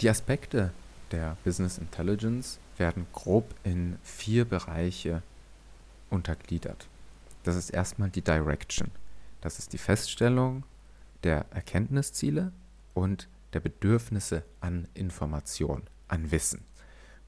Die 0.00 0.10
Aspekte 0.10 0.72
der 1.12 1.36
Business 1.44 1.78
Intelligence 1.78 2.58
werden 2.78 3.06
grob 3.12 3.54
in 3.62 3.96
vier 4.02 4.44
Bereiche 4.44 5.22
untergliedert. 6.10 6.88
Das 7.44 7.54
ist 7.54 7.70
erstmal 7.70 8.10
die 8.10 8.22
Direction. 8.22 8.90
Das 9.42 9.60
ist 9.60 9.72
die 9.72 9.78
Feststellung 9.78 10.64
der 11.22 11.46
Erkenntnisziele 11.52 12.50
und 12.96 13.28
der 13.52 13.60
Bedürfnisse 13.60 14.42
an 14.60 14.88
Information, 14.94 15.82
an 16.08 16.30
Wissen. 16.30 16.64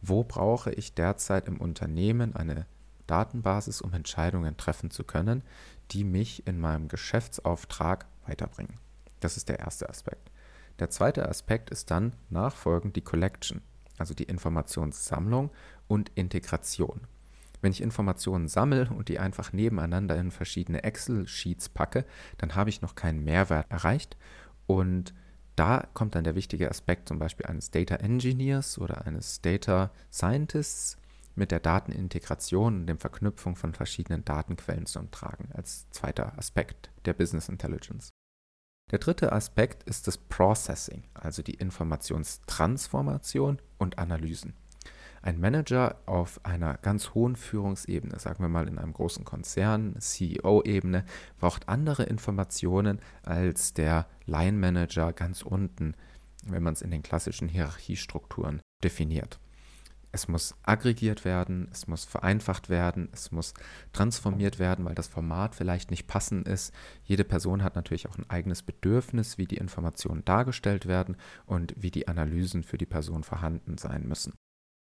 Wo 0.00 0.25
brauche 0.25 0.72
ich 0.72 0.94
derzeit 0.94 1.46
im 1.46 1.60
Unternehmen 1.60 2.34
eine 2.34 2.66
Datenbasis, 3.06 3.82
um 3.82 3.92
Entscheidungen 3.92 4.56
treffen 4.56 4.90
zu 4.90 5.04
können, 5.04 5.42
die 5.90 6.04
mich 6.04 6.46
in 6.46 6.58
meinem 6.58 6.88
Geschäftsauftrag 6.88 8.06
weiterbringen. 8.26 8.78
Das 9.20 9.37
ist 9.37 9.48
der 9.48 9.58
erste 9.58 9.88
Aspekt. 9.88 10.30
Der 10.78 10.90
zweite 10.90 11.28
Aspekt 11.28 11.70
ist 11.70 11.90
dann 11.90 12.14
nachfolgend 12.30 12.96
die 12.96 13.02
Collection. 13.02 13.62
also 13.98 14.14
die 14.14 14.25
Informationssammlung 14.25 15.50
und 15.88 16.12
Integration. 16.14 17.00
Wenn 17.60 17.72
ich 17.72 17.82
Informationen 17.82 18.46
sammle 18.46 18.88
und 18.90 19.08
die 19.08 19.18
einfach 19.18 19.52
nebeneinander 19.52 20.16
in 20.16 20.30
verschiedene 20.30 20.84
Excel-Sheets 20.84 21.70
packe, 21.70 22.04
dann 22.37 22.54
habe 22.54 22.70
ich 22.70 22.80
noch 22.80 22.94
keinen 22.94 23.25
Mehrwert 23.25 23.68
erreicht. 23.70 24.16
Und 24.68 25.14
da 25.59 25.88
kommt 25.93 26.15
dann 26.15 26.25
der 26.25 26.37
wichtige 26.37 26.71
Aspekt 26.71 27.09
zum 27.09 27.19
Beispiel 27.19 27.47
eines 27.47 27.71
Data 27.71 27.97
Engineers 27.97 28.79
oder 28.79 29.07
eines 29.07 29.41
Data 29.41 29.91
Scientists 30.12 30.97
mit 31.35 31.50
der 31.50 31.61
Datenintegration 31.61 32.81
und 32.81 32.87
der 32.87 32.97
Verknüpfung 32.97 33.57
von 33.57 33.73
verschiedenen 33.73 34.25
Datenquellen 34.25 34.87
zu 34.87 35.00
tragen, 35.11 35.49
als 35.53 35.88
zweiter 35.91 36.37
Aspekt 36.38 36.91
der 37.05 37.15
Business 37.15 37.49
Intelligence. 37.49 38.11
Der 38.91 38.99
dritte 38.99 39.33
Aspekt 39.33 39.83
ist 39.85 40.07
das 40.07 40.17
Processing, 40.17 41.05
also 41.15 41.43
die 41.43 41.55
Informationstransformation 41.55 43.61
und 43.79 43.99
Analysen. 43.99 44.55
Ein 45.22 45.40
Manager 45.40 46.00
auf 46.06 46.44
einer 46.44 46.78
ganz 46.78 47.14
hohen 47.14 47.37
Führungsebene, 47.37 48.18
sagen 48.18 48.42
wir 48.42 48.48
mal 48.48 48.68
in 48.68 48.78
einem 48.78 48.92
großen 48.92 49.25
Konzern, 49.25 49.96
CEO-Ebene, 49.98 51.04
braucht 51.38 51.68
andere 51.68 52.04
Informationen 52.04 53.00
als 53.22 53.75
der 53.75 54.06
Line-Manager 54.26 55.12
ganz 55.12 55.42
unten, 55.42 55.94
wenn 56.46 56.62
man 56.62 56.75
es 56.75 56.82
in 56.82 56.90
den 56.90 57.02
klassischen 57.02 57.48
Hierarchiestrukturen 57.48 58.60
definiert. 58.82 59.40
Es 60.10 60.26
muss 60.26 60.54
aggregiert 60.62 61.25
werden, 61.26 61.68
es 61.70 61.87
muss 61.87 62.04
vereinfacht 62.04 62.70
werden, 62.70 63.10
es 63.12 63.30
muss 63.30 63.52
transformiert 63.92 64.58
werden, 64.58 64.84
weil 64.87 64.94
das 64.94 65.06
Format 65.06 65.54
vielleicht 65.54 65.90
nicht 65.90 66.06
passend 66.06 66.48
ist. 66.48 66.72
Jede 67.04 67.25
Person 67.25 67.62
hat 67.62 67.76
natürlich 67.76 68.08
auch 68.08 68.16
ein 68.16 68.28
eigenes 68.30 68.62
Bedürfnis, 68.62 69.37
wie 69.37 69.46
die 69.46 69.58
Informationen 69.58 70.25
dargestellt 70.25 70.87
werden 70.87 71.16
und 71.44 71.75
wie 71.76 71.90
die 71.90 72.08
Analysen 72.08 72.62
für 72.62 72.78
die 72.78 72.87
Person 72.87 73.22
vorhanden 73.22 73.76
sein 73.76 74.08
müssen. 74.08 74.38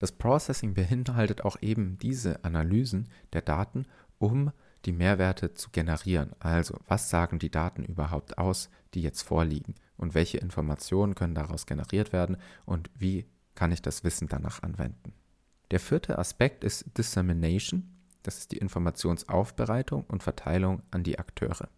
Das 0.03 0.11
Processing 0.11 0.75
beinhaltet 0.75 1.45
auch 1.45 1.63
eben 1.63 1.97
diese 1.97 2.45
Analysen 2.45 3.07
der 3.35 3.43
Daten, 3.43 3.87
um 4.19 4.51
die 4.85 4.91
Mehrwerte 4.91 5.53
zu 5.53 5.71
generieren. 5.71 6.33
Also, 6.41 6.77
was 6.89 7.09
sagen 7.09 7.39
die 7.39 7.53
Daten 7.53 7.85
überhaupt 7.85 8.37
aus, 8.37 8.69
die 8.95 9.03
jetzt 9.03 9.23
vorliegen? 9.23 9.77
Und 9.97 10.15
welche 10.15 10.39
Informationen 10.39 11.15
können 11.15 11.37
daraus 11.37 11.67
generiert 11.67 12.13
werden? 12.13 12.37
Und 12.67 12.91
wie 12.99 13.27
kann 13.55 13.71
ich 13.71 13.81
das 13.81 14.03
Wissen 14.03 14.27
danach 14.27 14.65
anwenden. 14.65 15.13
Der 15.71 15.79
vierte 15.79 16.19
Aspekt 16.19 16.65
ist 16.65 16.99
Dissemination. 16.99 17.92
Das 18.23 18.39
ist 18.39 18.53
die 18.53 18.59
Informationsaufbereitung 18.59 20.05
und 20.05 20.23
Verteilung 20.23 20.83
an 20.91 21.03
die 21.03 21.19
Akteure. 21.19 21.69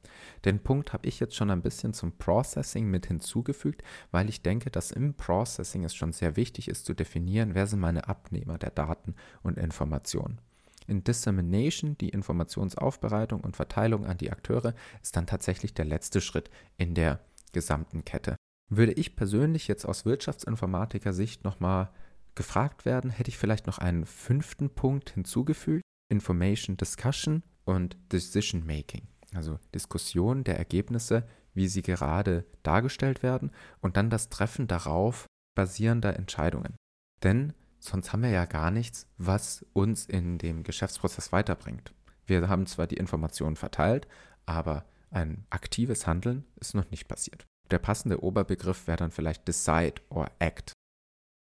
Den 0.44 0.60
Punkt 0.60 0.92
habe 0.92 1.06
ich 1.06 1.20
jetzt 1.20 1.36
schon 1.36 1.50
ein 1.50 1.62
bisschen 1.62 1.94
zum 1.94 2.12
Processing 2.18 2.86
mit 2.86 3.06
hinzugefügt, 3.06 3.82
weil 4.10 4.28
ich 4.28 4.42
denke, 4.42 4.70
dass 4.70 4.90
im 4.90 5.14
Processing 5.14 5.84
es 5.84 5.94
schon 5.94 6.12
sehr 6.12 6.36
wichtig 6.36 6.68
ist 6.68 6.84
zu 6.84 6.94
definieren, 6.94 7.54
wer 7.54 7.66
sind 7.66 7.80
meine 7.80 8.08
Abnehmer 8.08 8.58
der 8.58 8.70
Daten 8.70 9.14
und 9.42 9.58
Informationen. 9.58 10.40
In 10.86 11.02
Dissemination, 11.02 11.96
die 11.96 12.10
Informationsaufbereitung 12.10 13.40
und 13.40 13.56
Verteilung 13.56 14.04
an 14.04 14.18
die 14.18 14.30
Akteure, 14.30 14.74
ist 15.02 15.16
dann 15.16 15.26
tatsächlich 15.26 15.72
der 15.72 15.86
letzte 15.86 16.20
Schritt 16.20 16.50
in 16.76 16.94
der 16.94 17.20
gesamten 17.52 18.04
Kette. 18.04 18.36
Würde 18.68 18.92
ich 18.92 19.16
persönlich 19.16 19.66
jetzt 19.66 19.86
aus 19.86 20.04
Wirtschaftsinformatiker-Sicht 20.04 21.44
nochmal 21.44 21.90
gefragt 22.34 22.84
werden, 22.84 23.10
hätte 23.10 23.28
ich 23.28 23.38
vielleicht 23.38 23.66
noch 23.66 23.78
einen 23.78 24.04
fünften 24.04 24.70
Punkt 24.70 25.10
hinzugefügt. 25.10 25.83
Information 26.08 26.76
Discussion 26.76 27.42
und 27.64 27.96
Decision 28.12 28.66
Making. 28.66 29.06
Also 29.34 29.58
Diskussion 29.74 30.44
der 30.44 30.58
Ergebnisse, 30.58 31.26
wie 31.54 31.68
sie 31.68 31.82
gerade 31.82 32.44
dargestellt 32.62 33.22
werden 33.22 33.50
und 33.80 33.96
dann 33.96 34.10
das 34.10 34.28
Treffen 34.28 34.66
darauf 34.66 35.26
basierender 35.54 36.16
Entscheidungen. 36.16 36.76
Denn 37.22 37.52
sonst 37.78 38.12
haben 38.12 38.22
wir 38.22 38.30
ja 38.30 38.44
gar 38.44 38.70
nichts, 38.70 39.06
was 39.18 39.64
uns 39.72 40.06
in 40.06 40.38
dem 40.38 40.62
Geschäftsprozess 40.62 41.32
weiterbringt. 41.32 41.92
Wir 42.26 42.48
haben 42.48 42.66
zwar 42.66 42.86
die 42.86 42.96
Informationen 42.96 43.56
verteilt, 43.56 44.08
aber 44.46 44.84
ein 45.10 45.46
aktives 45.50 46.06
Handeln 46.06 46.44
ist 46.56 46.74
noch 46.74 46.90
nicht 46.90 47.06
passiert. 47.06 47.46
Der 47.70 47.78
passende 47.78 48.22
Oberbegriff 48.22 48.86
wäre 48.86 48.98
dann 48.98 49.10
vielleicht 49.10 49.46
Decide 49.46 50.02
or 50.10 50.30
Act. 50.38 50.72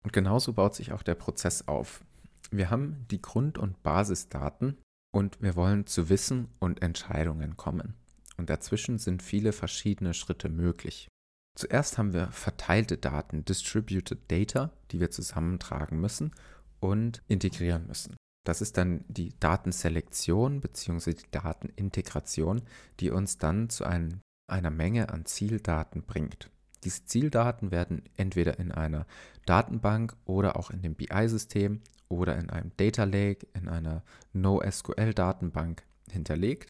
Und 0.04 0.12
genauso 0.12 0.52
baut 0.52 0.74
sich 0.74 0.92
auch 0.92 1.02
der 1.02 1.14
Prozess 1.14 1.66
auf. 1.66 2.04
Wir 2.50 2.70
haben 2.70 3.06
die 3.10 3.20
Grund- 3.20 3.58
und 3.58 3.82
Basisdaten 3.82 4.78
und 5.12 5.40
wir 5.40 5.56
wollen 5.56 5.86
zu 5.86 6.08
Wissen 6.08 6.48
und 6.58 6.82
Entscheidungen 6.82 7.56
kommen. 7.56 7.94
Und 8.36 8.50
dazwischen 8.50 8.98
sind 8.98 9.22
viele 9.22 9.52
verschiedene 9.52 10.14
Schritte 10.14 10.48
möglich. 10.48 11.08
Zuerst 11.56 11.96
haben 11.96 12.12
wir 12.12 12.30
verteilte 12.32 12.98
Daten, 12.98 13.44
Distributed 13.44 14.30
Data, 14.30 14.72
die 14.90 15.00
wir 15.00 15.10
zusammentragen 15.10 16.00
müssen 16.00 16.32
und 16.80 17.22
integrieren 17.28 17.86
müssen. 17.86 18.16
Das 18.44 18.60
ist 18.60 18.76
dann 18.76 19.04
die 19.08 19.32
Datenselektion 19.40 20.60
bzw. 20.60 21.14
die 21.14 21.30
Datenintegration, 21.30 22.62
die 23.00 23.10
uns 23.10 23.38
dann 23.38 23.70
zu 23.70 23.84
einem 23.84 24.20
einer 24.48 24.70
Menge 24.70 25.08
an 25.08 25.24
Zieldaten 25.24 26.02
bringt. 26.02 26.50
Diese 26.84 27.04
Zieldaten 27.04 27.72
werden 27.72 28.02
entweder 28.16 28.60
in 28.60 28.70
einer 28.70 29.06
Datenbank 29.44 30.14
oder 30.24 30.56
auch 30.56 30.70
in 30.70 30.82
dem 30.82 30.94
BI-System 30.94 31.80
oder 32.08 32.36
in 32.36 32.50
einem 32.50 32.72
Data 32.76 33.04
Lake, 33.04 33.46
in 33.54 33.68
einer 33.68 34.02
NoSQL-Datenbank 34.32 35.84
hinterlegt 36.10 36.68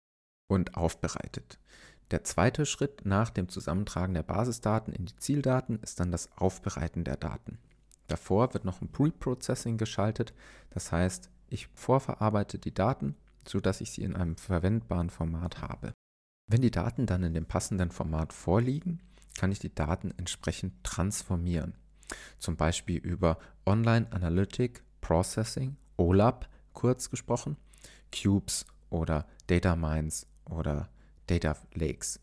und 0.49 0.77
aufbereitet. 0.77 1.59
Der 2.11 2.23
zweite 2.23 2.67
Schritt 2.67 3.05
nach 3.05 3.31
dem 3.31 3.49
Zusammentragen 3.49 4.15
der 4.15 4.23
Basisdaten 4.23 4.93
in 4.93 5.07
die 5.07 5.17
Zieldaten 5.17 5.81
ist 5.81 5.99
dann 5.99 6.13
das 6.13 6.31
Aufbereiten 6.37 7.03
der 7.03 7.17
Daten. 7.17 7.59
Davor 8.07 8.55
wird 8.55 8.65
noch 8.65 8.81
ein 8.81 8.93
Pre-Processing 8.93 9.77
geschaltet, 9.79 10.33
das 10.71 10.93
heißt, 10.93 11.31
ich 11.49 11.67
vorverarbeite 11.75 12.59
die 12.59 12.75
Daten, 12.75 13.17
sodass 13.47 13.81
ich 13.81 13.91
sie 13.91 14.03
in 14.03 14.15
einem 14.15 14.37
verwendbaren 14.37 15.11
Format 15.11 15.61
habe. 15.63 15.93
Wenn 16.49 16.63
die 16.63 16.71
Daten 16.71 17.07
dann 17.07 17.25
in 17.25 17.35
dem 17.35 17.47
passenden 17.47 17.91
Format 17.91 18.33
vorliegen, 18.33 19.01
kann 19.37 19.51
ich 19.51 19.59
die 19.59 19.75
Daten 19.75 20.13
entsprechend 20.17 20.85
transformieren. 20.85 21.75
Zum 22.39 22.57
Beispiel 22.57 22.99
über 22.99 23.39
Online 23.67 24.07
Analytic 24.13 24.85
Processing, 25.07 25.77
OLAP 25.99 26.49
kurz 26.73 27.11
gesprochen, 27.11 27.57
Cubes 28.13 28.67
oder 28.91 29.25
Data 29.47 29.77
Mines 29.77 30.27
oder 30.45 30.89
Data 31.29 31.57
Lakes. 31.75 32.19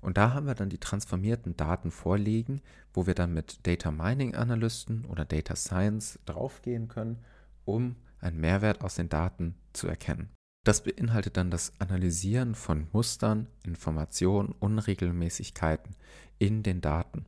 Und 0.00 0.16
da 0.16 0.34
haben 0.34 0.48
wir 0.48 0.56
dann 0.56 0.68
die 0.68 0.78
transformierten 0.78 1.56
Daten 1.56 1.92
vorliegen, 1.92 2.62
wo 2.92 3.06
wir 3.06 3.14
dann 3.14 3.32
mit 3.32 3.64
Data 3.64 3.92
Mining 3.92 4.34
Analysten 4.34 5.04
oder 5.04 5.24
Data 5.24 5.54
Science 5.54 6.18
draufgehen 6.26 6.88
können, 6.88 7.20
um 7.64 7.94
einen 8.18 8.40
Mehrwert 8.40 8.80
aus 8.80 8.96
den 8.96 9.08
Daten 9.08 9.54
zu 9.72 9.86
erkennen. 9.86 10.30
Das 10.64 10.82
beinhaltet 10.82 11.36
dann 11.36 11.52
das 11.52 11.74
Analysieren 11.78 12.56
von 12.56 12.88
Mustern, 12.92 13.46
Informationen, 13.62 14.52
Unregelmäßigkeiten 14.58 15.94
in 16.40 16.64
den 16.64 16.80
Daten. 16.80 17.24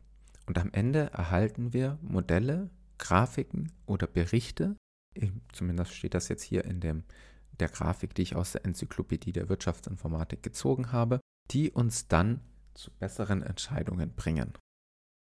Und 0.47 0.59
am 0.59 0.71
Ende 0.73 1.13
erhalten 1.13 1.73
wir 1.73 1.99
Modelle, 2.03 2.69
Grafiken 2.99 3.71
oder 3.87 4.09
Berichte, 4.09 4.75
zumindest 5.53 5.94
steht 5.94 6.14
das 6.14 6.29
jetzt 6.29 6.42
hier 6.42 6.64
in 6.64 6.81
dem, 6.81 7.05
der 7.61 7.68
Grafik, 7.68 8.14
die 8.14 8.23
ich 8.23 8.37
aus 8.37 8.53
der 8.53 8.64
Enzyklopädie 8.64 9.33
der 9.33 9.49
Wirtschaftsinformatik 9.49 10.42
gezogen 10.42 10.92
habe, 10.92 11.21
die 11.51 11.71
uns 11.71 12.09
dann 12.09 12.40
zu 12.75 12.90
besseren 12.92 13.42
Entscheidungen 13.42 14.14
bringen. 14.14 14.53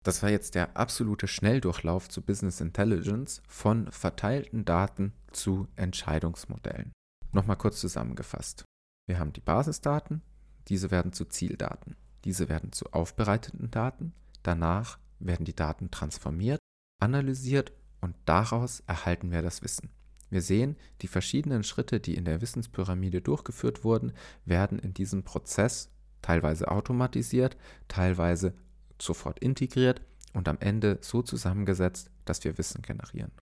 Das 0.04 0.22
war 0.22 0.30
jetzt 0.30 0.54
der 0.54 0.76
absolute 0.76 1.28
Schnelldurchlauf 1.28 2.08
zu 2.08 2.22
Business 2.22 2.60
Intelligence 2.60 3.42
von 3.46 3.90
verteilten 3.92 4.64
Daten 4.64 5.12
zu 5.30 5.68
Entscheidungsmodellen. 5.76 6.92
Nochmal 7.30 7.56
kurz 7.56 7.80
zusammengefasst. 7.80 8.64
Wir 9.06 9.18
haben 9.18 9.32
die 9.32 9.40
Basisdaten, 9.40 10.22
diese 10.68 10.90
werden 10.90 11.12
zu 11.12 11.24
Zieldaten, 11.24 11.96
diese 12.24 12.48
werden 12.48 12.72
zu 12.72 12.92
aufbereiteten 12.92 13.70
Daten, 13.70 14.12
danach 14.42 14.98
werden 15.18 15.44
die 15.44 15.56
Daten 15.56 15.90
transformiert, 15.90 16.58
analysiert 17.00 17.72
und 18.02 18.14
daraus 18.26 18.80
erhalten 18.86 19.30
wir 19.30 19.40
das 19.40 19.62
Wissen. 19.62 19.88
Wir 20.28 20.42
sehen, 20.42 20.76
die 21.00 21.08
verschiedenen 21.08 21.62
Schritte, 21.62 22.00
die 22.00 22.14
in 22.14 22.24
der 22.24 22.40
Wissenspyramide 22.40 23.20
durchgeführt 23.20 23.84
wurden, 23.84 24.12
werden 24.44 24.78
in 24.78 24.92
diesem 24.92 25.24
Prozess 25.24 25.90
teilweise 26.22 26.70
automatisiert, 26.70 27.56
teilweise 27.88 28.54
sofort 29.00 29.38
integriert 29.40 30.00
und 30.32 30.48
am 30.48 30.58
Ende 30.60 30.98
so 31.00 31.22
zusammengesetzt, 31.22 32.10
dass 32.24 32.42
wir 32.44 32.56
Wissen 32.58 32.82
generieren. 32.82 33.32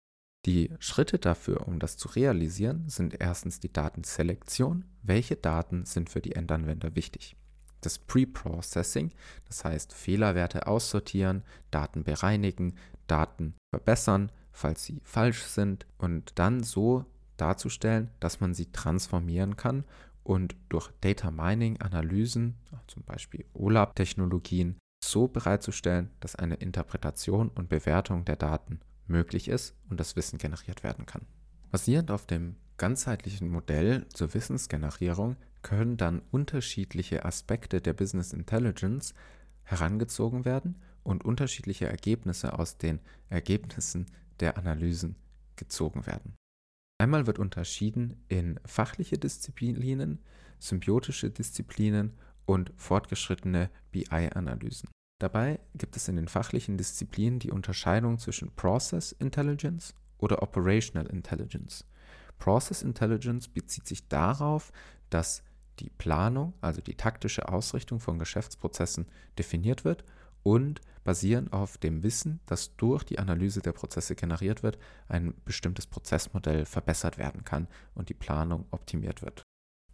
Die 0.46 0.72
Schritte 0.78 1.18
dafür, 1.18 1.68
um 1.68 1.78
das 1.78 1.96
zu 1.96 2.08
realisieren, 2.08 2.88
sind 2.88 3.20
erstens 3.20 3.60
die 3.60 3.72
Datenselektion. 3.72 4.86
Welche 5.02 5.36
Daten 5.36 5.84
sind 5.84 6.08
für 6.08 6.20
die 6.20 6.34
Endanwender 6.34 6.96
wichtig? 6.96 7.36
Das 7.82 7.98
Pre-Processing, 7.98 9.12
das 9.46 9.64
heißt 9.64 9.92
Fehlerwerte 9.92 10.66
aussortieren, 10.66 11.44
Daten 11.70 12.04
bereinigen, 12.04 12.74
Daten 13.06 13.54
verbessern, 13.70 14.32
falls 14.52 14.84
sie 14.84 15.00
falsch 15.04 15.42
sind 15.42 15.86
und 15.98 16.38
dann 16.38 16.62
so 16.62 17.04
darzustellen, 17.36 18.10
dass 18.20 18.40
man 18.40 18.54
sie 18.54 18.70
transformieren 18.72 19.56
kann 19.56 19.84
und 20.22 20.56
durch 20.68 20.90
Data 21.00 21.30
Mining 21.30 21.80
Analysen, 21.80 22.56
zum 22.86 23.02
Beispiel 23.04 23.44
OLAP-Technologien, 23.54 24.76
so 25.02 25.28
bereitzustellen, 25.28 26.10
dass 26.20 26.36
eine 26.36 26.56
Interpretation 26.56 27.48
und 27.48 27.68
Bewertung 27.68 28.24
der 28.24 28.36
Daten 28.36 28.80
möglich 29.06 29.48
ist 29.48 29.74
und 29.88 29.98
das 29.98 30.16
Wissen 30.16 30.38
generiert 30.38 30.82
werden 30.82 31.06
kann. 31.06 31.22
Basierend 31.70 32.10
auf 32.10 32.26
dem 32.26 32.56
ganzheitlichen 32.76 33.48
Modell 33.48 34.06
zur 34.08 34.32
Wissensgenerierung 34.34 35.36
können 35.62 35.96
dann 35.96 36.22
unterschiedliche 36.30 37.24
Aspekte 37.24 37.80
der 37.80 37.92
Business 37.92 38.32
Intelligence 38.32 39.14
herangezogen 39.62 40.44
werden 40.44 40.76
und 41.02 41.24
unterschiedliche 41.24 41.86
Ergebnisse 41.86 42.58
aus 42.58 42.78
den 42.78 43.00
Ergebnissen 43.28 44.06
der 44.40 44.56
Analysen 44.56 45.16
gezogen 45.56 46.06
werden. 46.06 46.36
Einmal 46.98 47.26
wird 47.26 47.38
unterschieden 47.38 48.22
in 48.28 48.60
fachliche 48.66 49.16
Disziplinen, 49.16 50.18
symbiotische 50.58 51.30
Disziplinen 51.30 52.12
und 52.44 52.72
fortgeschrittene 52.76 53.70
BI-Analysen. 53.90 54.90
Dabei 55.18 55.60
gibt 55.74 55.96
es 55.96 56.08
in 56.08 56.16
den 56.16 56.28
fachlichen 56.28 56.76
Disziplinen 56.76 57.38
die 57.38 57.50
Unterscheidung 57.50 58.18
zwischen 58.18 58.50
Process 58.54 59.12
Intelligence 59.12 59.94
oder 60.18 60.42
Operational 60.42 61.06
Intelligence. 61.06 61.86
Process 62.38 62.82
Intelligence 62.82 63.48
bezieht 63.48 63.86
sich 63.86 64.08
darauf, 64.08 64.72
dass 65.10 65.42
die 65.78 65.90
Planung, 65.90 66.54
also 66.60 66.80
die 66.80 66.94
taktische 66.94 67.48
Ausrichtung 67.48 68.00
von 68.00 68.18
Geschäftsprozessen 68.18 69.06
definiert 69.38 69.84
wird 69.84 70.04
und 70.42 70.80
basierend 71.04 71.52
auf 71.52 71.78
dem 71.78 72.02
Wissen, 72.02 72.40
das 72.46 72.76
durch 72.76 73.04
die 73.04 73.18
Analyse 73.18 73.60
der 73.60 73.72
Prozesse 73.72 74.14
generiert 74.14 74.62
wird, 74.62 74.78
ein 75.08 75.34
bestimmtes 75.44 75.86
Prozessmodell 75.86 76.64
verbessert 76.64 77.18
werden 77.18 77.44
kann 77.44 77.68
und 77.94 78.08
die 78.08 78.14
Planung 78.14 78.66
optimiert 78.70 79.22
wird. 79.22 79.42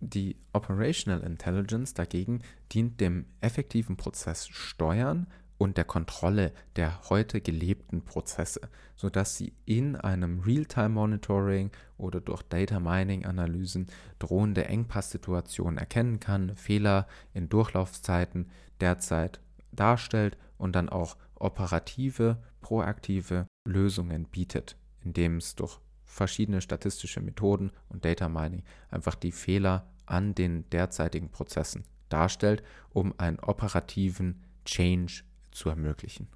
Die 0.01 0.37
Operational 0.53 1.23
Intelligence 1.23 1.95
dagegen 1.95 2.43
dient 2.73 3.01
dem 3.01 3.27
effektiven 3.41 3.97
Prozess 3.97 4.47
Steuern 4.49 5.27
und 5.59 5.79
der 5.79 5.85
Kontrolle 5.85 6.53
der 6.77 7.09
heute 7.09 7.41
gelebten 7.41 8.05
Prozesse, 8.05 8.61
sodass 8.95 9.37
sie 9.37 9.55
in 9.65 9.97
einem 9.97 10.41
Real-Time-Monitoring 10.41 11.71
oder 11.97 12.21
durch 12.21 12.43
Data 12.43 12.79
Mining-Analysen 12.79 13.87
drohende 14.19 14.67
Engpasssituationen 14.67 15.79
erkennen 15.79 16.21
kann, 16.21 16.55
Fehler 16.57 17.07
in 17.33 17.49
Durchlaufzeiten 17.49 18.51
derzeit 18.81 19.41
darstellt 19.73 20.37
und 20.59 20.75
dann 20.75 20.89
auch 20.89 21.17
operative, 21.35 22.43
proaktive 22.61 23.47
Lösungen 23.67 24.25
bietet, 24.25 24.77
indem 25.05 25.37
es 25.37 25.55
durch 25.55 25.81
verschiedene 26.05 26.61
statistische 26.61 27.21
Methoden 27.21 27.73
und 27.89 28.05
Data 28.05 28.29
Mining 28.29 28.63
einfach 28.89 29.15
die 29.15 29.33
Fehler 29.33 29.91
an 30.07 30.35
den 30.35 30.69
derzeitigen 30.71 31.31
Prozessen 31.31 31.85
darstellt, 32.09 32.63
um 32.91 33.19
einen 33.19 33.41
operativen 33.41 34.43
Change 34.65 35.25
zu 35.51 35.69
ermöglichen. 35.69 36.29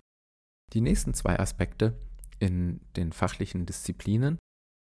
Die 0.72 0.80
nächsten 0.80 1.14
zwei 1.14 1.38
Aspekte 1.38 1.96
in 2.38 2.80
den 2.96 3.12
fachlichen 3.12 3.66
Disziplinen, 3.66 4.38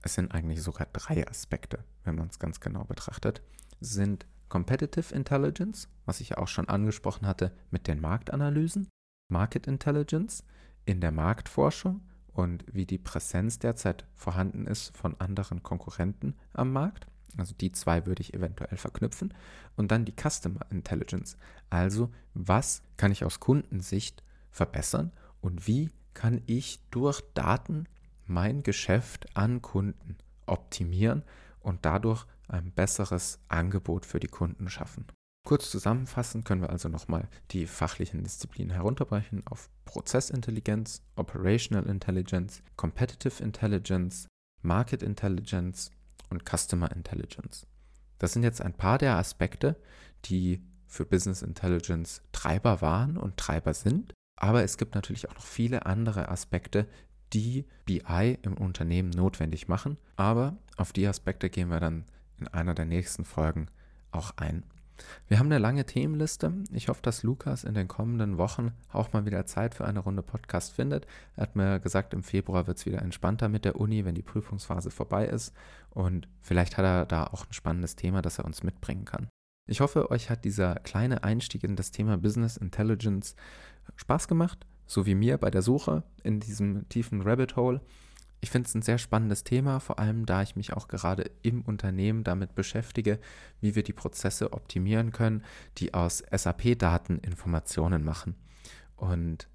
es 0.02 0.14
sind 0.14 0.32
eigentlich 0.32 0.62
sogar 0.62 0.86
drei 0.92 1.26
Aspekte, 1.28 1.84
wenn 2.04 2.16
man 2.16 2.28
es 2.28 2.38
ganz 2.38 2.60
genau 2.60 2.84
betrachtet, 2.84 3.42
sind 3.80 4.26
Competitive 4.48 5.14
Intelligence, 5.14 5.88
was 6.10 6.20
ich 6.20 6.30
ja 6.30 6.38
auch 6.38 6.48
schon 6.48 6.68
angesprochen 6.68 7.24
hatte 7.24 7.52
mit 7.70 7.86
den 7.86 8.00
Marktanalysen, 8.00 8.88
Market 9.28 9.68
Intelligence 9.68 10.42
in 10.84 11.00
der 11.00 11.12
Marktforschung 11.12 12.00
und 12.32 12.64
wie 12.66 12.84
die 12.84 12.98
Präsenz 12.98 13.60
derzeit 13.60 14.08
vorhanden 14.16 14.66
ist 14.66 14.96
von 14.96 15.14
anderen 15.20 15.62
Konkurrenten 15.62 16.34
am 16.52 16.72
Markt. 16.72 17.06
Also 17.36 17.54
die 17.54 17.70
zwei 17.70 18.06
würde 18.06 18.22
ich 18.22 18.34
eventuell 18.34 18.76
verknüpfen. 18.76 19.32
Und 19.76 19.92
dann 19.92 20.04
die 20.04 20.16
Customer 20.20 20.66
Intelligence. 20.70 21.36
Also 21.70 22.10
was 22.34 22.82
kann 22.96 23.12
ich 23.12 23.24
aus 23.24 23.38
Kundensicht 23.38 24.24
verbessern 24.50 25.12
und 25.40 25.68
wie 25.68 25.90
kann 26.12 26.42
ich 26.46 26.80
durch 26.90 27.22
Daten 27.34 27.86
mein 28.26 28.64
Geschäft 28.64 29.36
an 29.36 29.62
Kunden 29.62 30.16
optimieren 30.46 31.22
und 31.60 31.84
dadurch 31.86 32.26
ein 32.48 32.72
besseres 32.72 33.38
Angebot 33.46 34.04
für 34.06 34.18
die 34.18 34.26
Kunden 34.26 34.68
schaffen. 34.68 35.06
Kurz 35.44 35.70
zusammenfassend 35.70 36.44
können 36.44 36.60
wir 36.60 36.70
also 36.70 36.88
nochmal 36.88 37.28
die 37.50 37.66
fachlichen 37.66 38.22
Disziplinen 38.22 38.70
herunterbrechen 38.70 39.42
auf 39.46 39.70
Prozessintelligenz, 39.84 41.02
Operational 41.16 41.88
Intelligence, 41.88 42.62
Competitive 42.76 43.42
Intelligence, 43.42 44.28
Market 44.62 45.02
Intelligence 45.02 45.90
und 46.28 46.44
Customer 46.48 46.92
Intelligence. 46.92 47.66
Das 48.18 48.34
sind 48.34 48.42
jetzt 48.42 48.60
ein 48.60 48.74
paar 48.74 48.98
der 48.98 49.16
Aspekte, 49.16 49.80
die 50.26 50.62
für 50.86 51.06
Business 51.06 51.42
Intelligence 51.42 52.22
Treiber 52.32 52.82
waren 52.82 53.16
und 53.16 53.36
Treiber 53.36 53.74
sind. 53.74 54.12
Aber 54.36 54.62
es 54.62 54.76
gibt 54.76 54.94
natürlich 54.94 55.28
auch 55.28 55.34
noch 55.34 55.46
viele 55.46 55.86
andere 55.86 56.28
Aspekte, 56.28 56.86
die 57.32 57.66
BI 57.86 58.38
im 58.42 58.54
Unternehmen 58.54 59.10
notwendig 59.10 59.68
machen. 59.68 59.96
Aber 60.16 60.58
auf 60.76 60.92
die 60.92 61.06
Aspekte 61.06 61.48
gehen 61.48 61.70
wir 61.70 61.80
dann 61.80 62.04
in 62.38 62.48
einer 62.48 62.74
der 62.74 62.86
nächsten 62.86 63.24
Folgen 63.24 63.68
auch 64.10 64.32
ein. 64.36 64.64
Wir 65.28 65.38
haben 65.38 65.46
eine 65.46 65.58
lange 65.58 65.86
Themenliste. 65.86 66.52
Ich 66.72 66.88
hoffe, 66.88 67.02
dass 67.02 67.22
Lukas 67.22 67.64
in 67.64 67.74
den 67.74 67.88
kommenden 67.88 68.38
Wochen 68.38 68.72
auch 68.92 69.12
mal 69.12 69.26
wieder 69.26 69.46
Zeit 69.46 69.74
für 69.74 69.84
eine 69.84 70.00
Runde 70.00 70.22
Podcast 70.22 70.72
findet. 70.72 71.06
Er 71.36 71.42
hat 71.42 71.56
mir 71.56 71.78
gesagt, 71.80 72.14
im 72.14 72.22
Februar 72.22 72.66
wird 72.66 72.78
es 72.78 72.86
wieder 72.86 73.02
entspannter 73.02 73.48
mit 73.48 73.64
der 73.64 73.76
Uni, 73.76 74.04
wenn 74.04 74.14
die 74.14 74.22
Prüfungsphase 74.22 74.90
vorbei 74.90 75.26
ist. 75.26 75.54
Und 75.90 76.28
vielleicht 76.40 76.76
hat 76.76 76.84
er 76.84 77.06
da 77.06 77.24
auch 77.24 77.46
ein 77.46 77.52
spannendes 77.52 77.96
Thema, 77.96 78.22
das 78.22 78.38
er 78.38 78.44
uns 78.44 78.62
mitbringen 78.62 79.04
kann. 79.04 79.28
Ich 79.68 79.80
hoffe, 79.80 80.10
euch 80.10 80.30
hat 80.30 80.44
dieser 80.44 80.74
kleine 80.76 81.22
Einstieg 81.22 81.62
in 81.62 81.76
das 81.76 81.92
Thema 81.92 82.18
Business 82.18 82.56
Intelligence 82.56 83.36
Spaß 83.96 84.26
gemacht, 84.26 84.66
so 84.86 85.06
wie 85.06 85.14
mir 85.14 85.38
bei 85.38 85.50
der 85.50 85.62
Suche 85.62 86.02
in 86.24 86.40
diesem 86.40 86.88
tiefen 86.88 87.22
Rabbit 87.22 87.56
Hole. 87.56 87.80
Ich 88.42 88.50
finde 88.50 88.68
es 88.68 88.74
ein 88.74 88.82
sehr 88.82 88.98
spannendes 88.98 89.44
Thema, 89.44 89.80
vor 89.80 89.98
allem 89.98 90.24
da 90.24 90.42
ich 90.42 90.56
mich 90.56 90.72
auch 90.72 90.88
gerade 90.88 91.30
im 91.42 91.60
Unternehmen 91.62 92.24
damit 92.24 92.54
beschäftige, 92.54 93.18
wie 93.60 93.74
wir 93.74 93.82
die 93.82 93.92
Prozesse 93.92 94.52
optimieren 94.52 95.12
können, 95.12 95.44
die 95.78 95.92
aus 95.92 96.22
SAP-Daten 96.30 97.18
Informationen 97.18 98.02
machen. 98.02 98.34
Und 98.96 99.48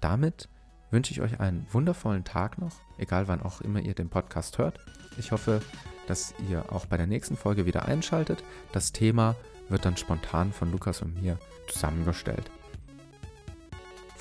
damit 0.00 0.48
wünsche 0.90 1.12
ich 1.12 1.20
euch 1.20 1.40
einen 1.40 1.66
wundervollen 1.72 2.24
Tag 2.24 2.58
noch, 2.58 2.74
egal 2.98 3.28
wann 3.28 3.42
auch 3.42 3.60
immer 3.60 3.80
ihr 3.80 3.94
den 3.94 4.10
Podcast 4.10 4.58
hört. 4.58 4.80
Ich 5.16 5.32
hoffe, 5.32 5.62
dass 6.06 6.34
ihr 6.48 6.72
auch 6.72 6.86
bei 6.86 6.96
der 6.96 7.06
nächsten 7.06 7.36
Folge 7.36 7.66
wieder 7.66 7.86
einschaltet. 7.86 8.42
Das 8.72 8.92
Thema 8.92 9.36
wird 9.68 9.84
dann 9.84 9.96
spontan 9.96 10.52
von 10.52 10.70
Lukas 10.70 11.02
und 11.02 11.22
mir 11.22 11.38
zusammengestellt. 11.68 12.50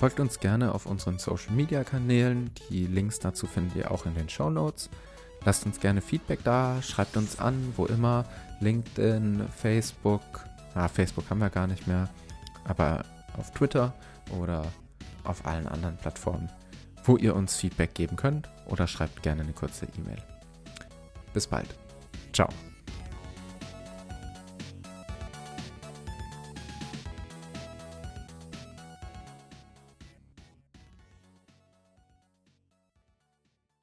Folgt 0.04 0.20
uns 0.20 0.42
gerne 0.42 0.76
auf 0.76 0.86
unseren 0.86 1.18
Social 1.18 1.54
Media 1.54 1.86
Kanälen. 1.86 2.52
Die 2.70 2.88
Links 2.88 3.20
dazu 3.20 3.48
findet 3.48 3.78
ihr 3.78 3.90
auch 3.90 4.06
in 4.06 4.14
den 4.16 4.28
Show 4.28 4.50
Notes. 4.50 4.90
Lasst 5.46 5.66
uns 5.66 5.80
gerne 5.80 6.02
Feedback 6.02 6.44
da, 6.44 6.82
schreibt 6.82 7.16
uns 7.16 7.40
an, 7.40 7.72
wo 7.78 7.86
immer. 7.86 8.26
LinkedIn, 8.60 9.48
Facebook, 9.56 10.22
ah, 10.76 10.90
Facebook 10.90 11.30
haben 11.30 11.40
wir 11.40 11.50
gar 11.50 11.68
nicht 11.68 11.88
mehr, 11.88 12.10
aber 12.66 13.06
auf 13.38 13.52
Twitter 13.52 13.94
oder 14.42 14.66
auf 15.24 15.46
allen 15.46 15.70
anderen 15.70 15.96
Plattformen, 15.96 16.50
wo 17.06 17.16
ihr 17.16 17.34
uns 17.34 17.56
Feedback 17.56 17.94
geben 17.94 18.18
könnt 18.18 18.50
oder 18.66 18.88
schreibt 18.88 19.24
gerne 19.24 19.44
eine 19.44 19.54
kurze 19.54 19.88
E-Mail. 19.98 20.22
Bis 21.34 21.48
bald. 21.48 21.70
Ciao. 22.34 22.50